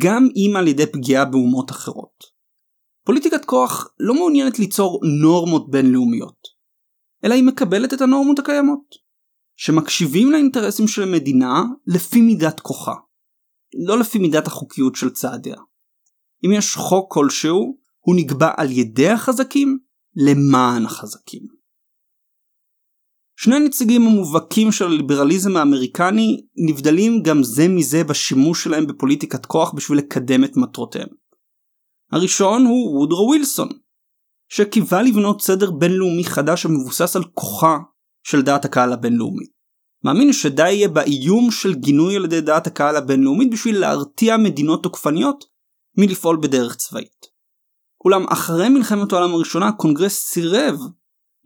גם 0.00 0.28
אם 0.36 0.56
על 0.56 0.68
ידי 0.68 0.86
פגיעה 0.86 1.24
באומות 1.24 1.70
אחרות. 1.70 2.24
פוליטיקת 3.04 3.44
כוח 3.44 3.88
לא 3.98 4.14
מעוניינת 4.14 4.58
ליצור 4.58 5.00
נורמות 5.22 5.70
בינלאומיות, 5.70 6.39
אלא 7.24 7.34
היא 7.34 7.44
מקבלת 7.44 7.94
את 7.94 8.00
הנורמות 8.00 8.38
הקיימות, 8.38 8.94
שמקשיבים 9.56 10.32
לאינטרסים 10.32 10.88
של 10.88 11.02
המדינה 11.02 11.62
לפי 11.86 12.20
מידת 12.20 12.60
כוחה, 12.60 12.94
לא 13.86 13.98
לפי 13.98 14.18
מידת 14.18 14.46
החוקיות 14.46 14.94
של 14.94 15.10
צעדיה. 15.10 15.56
אם 16.46 16.52
יש 16.52 16.76
חוק 16.76 17.14
כלשהו, 17.14 17.78
הוא 18.00 18.16
נקבע 18.16 18.50
על 18.56 18.70
ידי 18.70 19.08
החזקים 19.08 19.78
למען 20.16 20.84
החזקים. 20.84 21.60
שני 23.36 23.56
הנציגים 23.56 24.02
המובהקים 24.02 24.72
של 24.72 24.84
הליברליזם 24.84 25.56
האמריקני 25.56 26.46
נבדלים 26.68 27.22
גם 27.22 27.42
זה 27.42 27.68
מזה 27.68 28.04
בשימוש 28.04 28.64
שלהם 28.64 28.86
בפוליטיקת 28.86 29.46
כוח 29.46 29.72
בשביל 29.72 29.98
לקדם 29.98 30.44
את 30.44 30.56
מטרותיהם. 30.56 31.08
הראשון 32.12 32.64
הוא 32.66 32.98
וודרו 32.98 33.26
ווילסון, 33.28 33.68
שקיווה 34.52 35.02
לבנות 35.02 35.42
סדר 35.42 35.70
בינלאומי 35.70 36.24
חדש 36.24 36.66
המבוסס 36.66 37.16
על 37.16 37.24
כוחה 37.34 37.76
של 38.22 38.42
דעת 38.42 38.64
הקהל 38.64 38.92
הבינלאומית. 38.92 39.50
מאמין 40.04 40.32
שדי 40.32 40.70
יהיה 40.70 40.88
באיום 40.88 41.50
של 41.50 41.74
גינוי 41.74 42.16
על 42.16 42.24
ידי 42.24 42.40
דעת 42.40 42.66
הקהל 42.66 42.96
הבינלאומית 42.96 43.50
בשביל 43.50 43.78
להרתיע 43.78 44.36
מדינות 44.36 44.82
תוקפניות 44.82 45.44
מלפעול 45.98 46.38
בדרך 46.42 46.76
צבאית. 46.76 47.26
אולם 48.04 48.24
אחרי 48.28 48.68
מלחמת 48.68 49.12
העולם 49.12 49.34
הראשונה 49.34 49.68
הקונגרס 49.68 50.18
סירב 50.18 50.74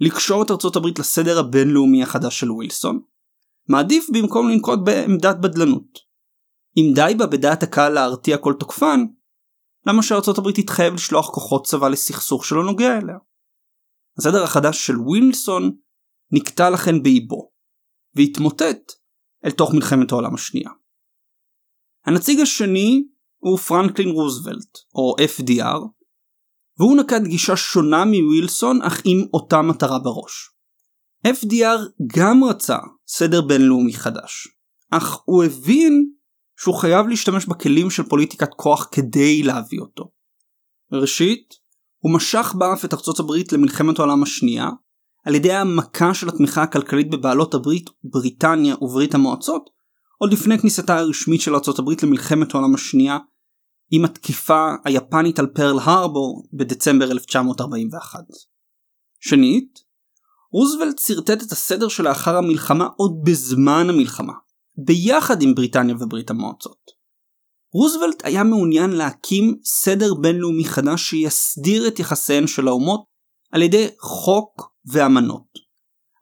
לקשור 0.00 0.42
את 0.42 0.50
ארצות 0.50 0.76
הברית 0.76 0.98
לסדר 0.98 1.38
הבינלאומי 1.38 2.02
החדש 2.02 2.40
של 2.40 2.50
ווילסון, 2.50 3.00
מעדיף 3.68 4.06
במקום 4.12 4.48
לנקוט 4.48 4.78
בעמדת 4.84 5.36
בדלנות. 5.36 5.98
אם 6.76 6.92
די 6.94 7.14
בה 7.18 7.26
בדעת 7.26 7.62
הקהל 7.62 7.92
להרתיע 7.92 8.36
כל 8.36 8.54
תוקפן, 8.58 9.04
למה 9.86 10.02
שארצות 10.02 10.38
הברית 10.38 10.56
תתחייב 10.56 10.94
לשלוח 10.94 11.30
כוחות 11.30 11.66
צבא 11.66 11.88
לסכסוך 11.88 12.44
שלא 12.44 12.64
נוגע 12.64 12.98
אליה? 12.98 13.16
הסדר 14.18 14.44
החדש 14.44 14.86
של 14.86 15.00
ווילסון 15.00 15.76
נקטע 16.32 16.70
לכן 16.70 17.02
באיבו, 17.02 17.50
והתמוטט 18.14 18.92
אל 19.44 19.50
תוך 19.50 19.74
מלחמת 19.74 20.12
העולם 20.12 20.34
השנייה. 20.34 20.70
הנציג 22.06 22.40
השני 22.40 23.04
הוא 23.38 23.58
פרנקלין 23.58 24.08
רוזוולט, 24.08 24.78
או 24.94 25.16
FDR, 25.18 25.80
והוא 26.78 26.96
נקט 26.96 27.22
גישה 27.24 27.56
שונה 27.56 28.04
מווילסון 28.04 28.82
אך 28.82 29.02
עם 29.04 29.18
אותה 29.34 29.62
מטרה 29.62 29.98
בראש. 29.98 30.50
FDR 31.26 32.06
גם 32.16 32.44
רצה 32.44 32.78
סדר 33.06 33.40
בינלאומי 33.40 33.94
חדש, 33.94 34.48
אך 34.90 35.18
הוא 35.24 35.44
הבין 35.44 36.13
שהוא 36.64 36.74
חייב 36.74 37.06
להשתמש 37.06 37.46
בכלים 37.46 37.90
של 37.90 38.02
פוליטיקת 38.02 38.54
כוח 38.56 38.88
כדי 38.92 39.42
להביא 39.42 39.80
אותו. 39.80 40.10
ראשית, 40.92 41.54
הוא 41.98 42.14
משך 42.14 42.54
באף 42.58 42.84
את 42.84 42.94
ארצות 42.94 43.18
הברית 43.20 43.52
למלחמת 43.52 43.98
העולם 43.98 44.22
השנייה, 44.22 44.68
על 45.24 45.34
ידי 45.34 45.52
העמקה 45.52 46.14
של 46.14 46.28
התמיכה 46.28 46.62
הכלכלית 46.62 47.10
בבעלות 47.10 47.54
הברית, 47.54 47.90
בריטניה 48.04 48.74
וברית 48.80 49.14
המועצות, 49.14 49.70
עוד 50.18 50.32
לפני 50.32 50.58
כניסתה 50.58 50.98
הרשמית 50.98 51.40
של 51.40 51.54
ארצות 51.54 51.78
הברית 51.78 52.02
למלחמת 52.02 52.54
העולם 52.54 52.74
השנייה, 52.74 53.18
עם 53.90 54.04
התקיפה 54.04 54.74
היפנית 54.84 55.38
על 55.38 55.46
פרל 55.46 55.78
הרבור 55.78 56.48
בדצמבר 56.52 57.10
1941. 57.10 58.20
שנית, 59.20 59.78
רוזוולט 60.52 60.98
שרטט 60.98 61.42
את 61.42 61.52
הסדר 61.52 61.88
שלאחר 61.88 62.36
המלחמה 62.36 62.88
עוד 62.96 63.20
בזמן 63.24 63.86
המלחמה, 63.90 64.32
ביחד 64.76 65.42
עם 65.42 65.54
בריטניה 65.54 65.94
וברית 66.00 66.30
המועצות. 66.30 66.90
רוזוולט 67.72 68.24
היה 68.24 68.44
מעוניין 68.44 68.90
להקים 68.90 69.58
סדר 69.64 70.14
בינלאומי 70.14 70.64
חדש 70.64 71.02
שיסדיר 71.10 71.88
את 71.88 71.98
יחסיהן 71.98 72.46
של 72.46 72.68
האומות 72.68 73.04
על 73.52 73.62
ידי 73.62 73.88
חוק 74.00 74.70
ואמנות, 74.86 75.58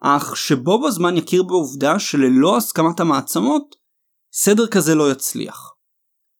אך 0.02 0.36
שבו 0.36 0.82
בזמן 0.82 1.16
יכיר 1.16 1.42
בעובדה 1.42 1.98
שללא 1.98 2.56
הסכמת 2.56 3.00
המעצמות, 3.00 3.76
סדר 4.32 4.66
כזה 4.66 4.94
לא 4.94 5.12
יצליח. 5.12 5.72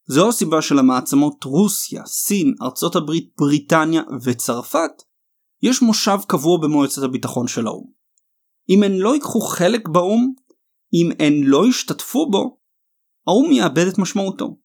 זו 0.07 0.29
הסיבה 0.29 0.61
של 0.61 0.79
המעצמות 0.79 1.43
רוסיה, 1.43 2.05
סין, 2.05 2.53
ארצות 2.61 2.95
הברית, 2.95 3.33
בריטניה 3.37 4.01
וצרפת, 4.23 4.91
יש 5.61 5.81
מושב 5.81 6.17
קבוע 6.27 6.57
במועצת 6.61 7.03
הביטחון 7.03 7.47
של 7.47 7.67
האו"ם. 7.67 7.91
אם 8.69 8.83
הן 8.83 8.91
לא 8.91 9.13
ייקחו 9.13 9.41
חלק 9.41 9.89
באו"ם, 9.89 10.33
אם 10.93 11.09
הן 11.19 11.33
לא 11.43 11.67
ישתתפו 11.69 12.29
בו, 12.31 12.57
האו"ם 13.27 13.51
יאבד 13.51 13.87
את 13.93 13.97
משמעותו. 13.97 14.57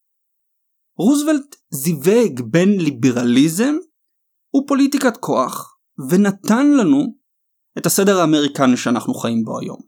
רוזוולט 0.99 1.57
זיווג 1.71 2.41
בין 2.51 2.81
ליברליזם 2.81 3.75
ופוליטיקת 4.57 5.17
כוח, 5.21 5.79
ונתן 6.11 6.67
לנו 6.81 7.19
את 7.79 7.87
הסדר 7.87 8.21
האמריקני 8.21 8.77
שאנחנו 8.77 9.15
חיים 9.15 9.45
בו 9.45 9.59
היום. 9.61 9.81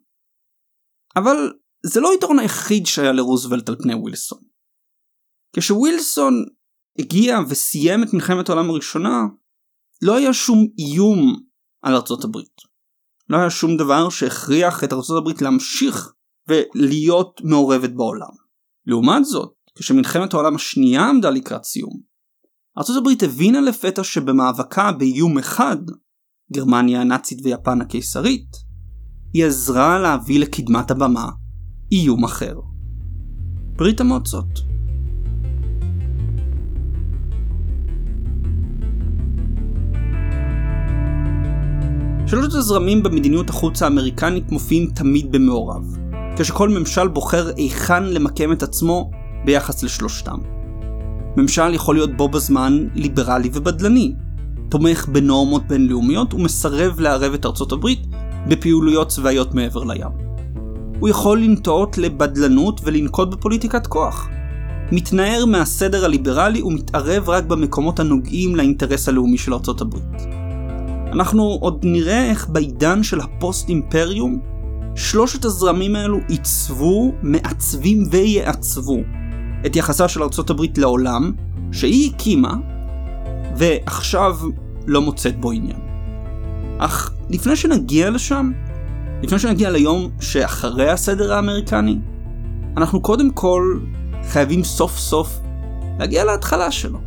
אבל 1.16 1.52
זה 1.86 2.00
לא 2.00 2.12
היתרון 2.12 2.38
היחיד 2.38 2.86
שהיה 2.86 3.12
לרוזוולט 3.12 3.68
על 3.68 3.76
פני 3.82 3.94
ווילסון. 3.94 4.38
כשווילסון 5.56 6.44
הגיע 6.98 7.38
וסיים 7.48 8.02
את 8.02 8.08
מלחמת 8.14 8.48
העולם 8.48 8.70
הראשונה, 8.70 9.22
לא 10.02 10.16
היה 10.16 10.32
שום 10.32 10.66
איום 10.78 11.40
על 11.82 11.94
ארצות 11.94 12.24
הברית. 12.24 12.60
לא 13.28 13.36
היה 13.36 13.50
שום 13.50 13.76
דבר 13.76 14.10
שהכריח 14.10 14.84
את 14.84 14.92
ארצות 14.92 15.18
הברית 15.18 15.42
להמשיך 15.42 16.12
ולהיות 16.50 17.40
מעורבת 17.44 17.90
בעולם. 17.90 18.32
לעומת 18.86 19.24
זאת, 19.24 19.52
כשמלחמת 19.74 20.34
העולם 20.34 20.54
השנייה 20.54 21.08
עמדה 21.08 21.30
לקראת 21.30 21.64
סיום, 21.64 22.00
הברית 22.96 23.22
הבינה 23.22 23.60
לפתע 23.60 24.04
שבמאבקה 24.04 24.92
באיום 24.92 25.38
אחד, 25.38 25.76
גרמניה 26.52 27.00
הנאצית 27.00 27.38
ויפן 27.44 27.80
הקיסרית, 27.80 28.56
היא 29.32 29.44
עזרה 29.44 29.98
להביא 29.98 30.40
לקדמת 30.40 30.90
הבמה 30.90 31.28
איום 31.92 32.24
אחר. 32.24 32.54
ברית 33.76 34.00
המועצות. 34.00 34.70
שלושת 42.26 42.54
הזרמים 42.54 43.02
במדיניות 43.02 43.50
החוץ 43.50 43.82
האמריקנית 43.82 44.52
מופיעים 44.52 44.90
תמיד 44.94 45.32
במעורב, 45.32 45.99
כשכל 46.40 46.68
ממשל 46.68 47.08
בוחר 47.08 47.50
היכן 47.56 48.04
למקם 48.04 48.52
את 48.52 48.62
עצמו 48.62 49.10
ביחס 49.44 49.82
לשלושתם. 49.82 50.38
ממשל 51.36 51.74
יכול 51.74 51.94
להיות 51.94 52.16
בו 52.16 52.28
בזמן 52.28 52.86
ליברלי 52.94 53.50
ובדלני, 53.52 54.14
תומך 54.68 55.08
בנורמות 55.08 55.62
בינלאומיות 55.68 56.34
ומסרב 56.34 57.00
לערב 57.00 57.34
את 57.34 57.46
ארצות 57.46 57.72
הברית 57.72 58.06
בפעילויות 58.48 59.08
צבאיות 59.08 59.54
מעבר 59.54 59.84
לים. 59.84 60.08
הוא 61.00 61.08
יכול 61.08 61.40
לנטות 61.40 61.98
לבדלנות 61.98 62.80
ולנקוט 62.84 63.28
בפוליטיקת 63.28 63.86
כוח. 63.86 64.28
מתנער 64.92 65.44
מהסדר 65.46 66.04
הליברלי 66.04 66.62
ומתערב 66.62 67.28
רק 67.28 67.44
במקומות 67.44 68.00
הנוגעים 68.00 68.56
לאינטרס 68.56 69.08
הלאומי 69.08 69.38
של 69.38 69.54
ארצות 69.54 69.80
הברית. 69.80 70.22
אנחנו 71.12 71.58
עוד 71.60 71.80
נראה 71.84 72.30
איך 72.30 72.48
בעידן 72.48 73.02
של 73.02 73.20
הפוסט 73.20 73.68
אימפריום, 73.68 74.49
שלושת 74.94 75.44
הזרמים 75.44 75.96
האלו 75.96 76.18
עיצבו, 76.28 77.12
מעצבים 77.22 78.04
ויעצבו 78.10 78.98
את 79.66 79.76
יחסה 79.76 80.08
של 80.08 80.22
ארצות 80.22 80.50
הברית 80.50 80.78
לעולם, 80.78 81.32
שהיא 81.72 82.10
הקימה, 82.14 82.54
ועכשיו 83.56 84.38
לא 84.86 85.00
מוצאת 85.00 85.40
בו 85.40 85.50
עניין. 85.52 85.80
אך 86.78 87.12
לפני 87.30 87.56
שנגיע 87.56 88.10
לשם, 88.10 88.52
לפני 89.22 89.38
שנגיע 89.38 89.70
ליום 89.70 90.10
שאחרי 90.20 90.90
הסדר 90.90 91.34
האמריקני, 91.34 91.98
אנחנו 92.76 93.00
קודם 93.00 93.30
כל 93.30 93.78
חייבים 94.28 94.64
סוף 94.64 94.98
סוף 94.98 95.40
להגיע 95.98 96.24
להתחלה 96.24 96.70
שלו. 96.70 96.98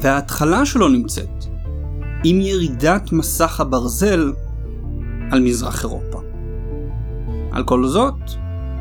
וההתחלה 0.00 0.66
שלו 0.66 0.88
נמצאת 0.88 1.44
עם 2.24 2.40
ירידת 2.40 3.12
מסך 3.12 3.60
הברזל 3.60 4.32
על 5.30 5.40
מזרח 5.40 5.84
אירופה. 5.84 6.17
על 7.58 7.64
כל 7.64 7.86
זאת, 7.86 8.14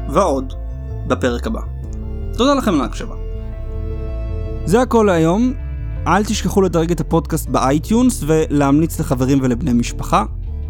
ועוד, 0.09 0.53
בפרק 1.07 1.47
הבא. 1.47 1.59
תודה 2.37 2.53
לכם 2.53 2.73
על 2.73 2.81
ההקשבה. 2.81 3.15
זה 4.65 4.81
הכל 4.81 5.03
להיום. 5.07 5.53
אל 6.07 6.23
תשכחו 6.23 6.61
לדרג 6.61 6.91
את 6.91 6.99
הפודקאסט 6.99 7.49
ב-iTunes 7.49 8.23
ולהמליץ 8.27 8.99
לחברים 8.99 9.39
ולבני 9.41 9.73
משפחה. 9.73 10.23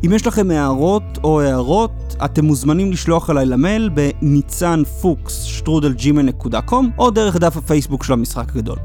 אם 0.06 0.14
יש 0.14 0.28
לכם 0.28 0.52
הערות 0.52 1.04
או 1.24 1.42
הארות, 1.42 2.16
אתם 2.26 2.46
מוזמנים 2.46 2.92
לשלוח 2.92 3.30
אליי 3.30 3.46
למייל 3.46 3.90
בניצן 3.90 4.84
פוקס 5.02 5.42
שטרודל 5.44 6.08
Gmail.com 6.08 6.92
או 6.98 7.10
דרך 7.10 7.36
דף 7.36 7.58
הפייסבוק 7.58 8.04
של 8.04 8.14
המשחק 8.14 8.56
הגדול. 8.56 8.78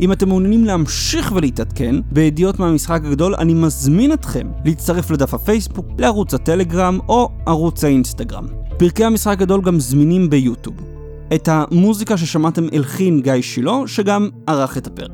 אם 0.00 0.12
אתם 0.12 0.28
מעוניינים 0.28 0.64
להמשיך 0.64 1.32
ולהתעדכן 1.34 1.94
בידיעות 2.12 2.58
מהמשחק 2.58 3.00
הגדול, 3.04 3.34
אני 3.34 3.54
מזמין 3.54 4.12
אתכם 4.12 4.46
להצטרף 4.64 5.10
לדף 5.10 5.34
הפייסבוק, 5.34 5.86
לערוץ 5.98 6.34
הטלגרם 6.34 6.98
או 7.08 7.28
ערוץ 7.46 7.84
האינסטגרם. 7.84 8.46
פרקי 8.78 9.04
המשחק 9.04 9.32
הגדול 9.32 9.60
גם 9.60 9.80
זמינים 9.80 10.30
ביוטיוב. 10.30 10.76
את 11.34 11.48
המוזיקה 11.52 12.16
ששמעתם 12.16 12.66
הלחין 12.72 13.20
גיא 13.20 13.42
שילה, 13.42 13.76
שגם 13.86 14.28
ערך 14.46 14.78
את 14.78 14.86
הפרק. 14.86 15.10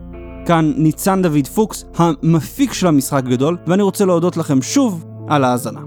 כאן 0.47 0.73
ניצן 0.77 1.23
דוד 1.23 1.47
פוקס, 1.47 1.85
המפיק 1.97 2.73
של 2.73 2.87
המשחק 2.87 3.23
הגדול, 3.27 3.57
ואני 3.67 3.83
רוצה 3.83 4.05
להודות 4.05 4.37
לכם 4.37 4.63
שוב 4.63 5.05
על 5.29 5.45
ההאזנה. 5.45 5.81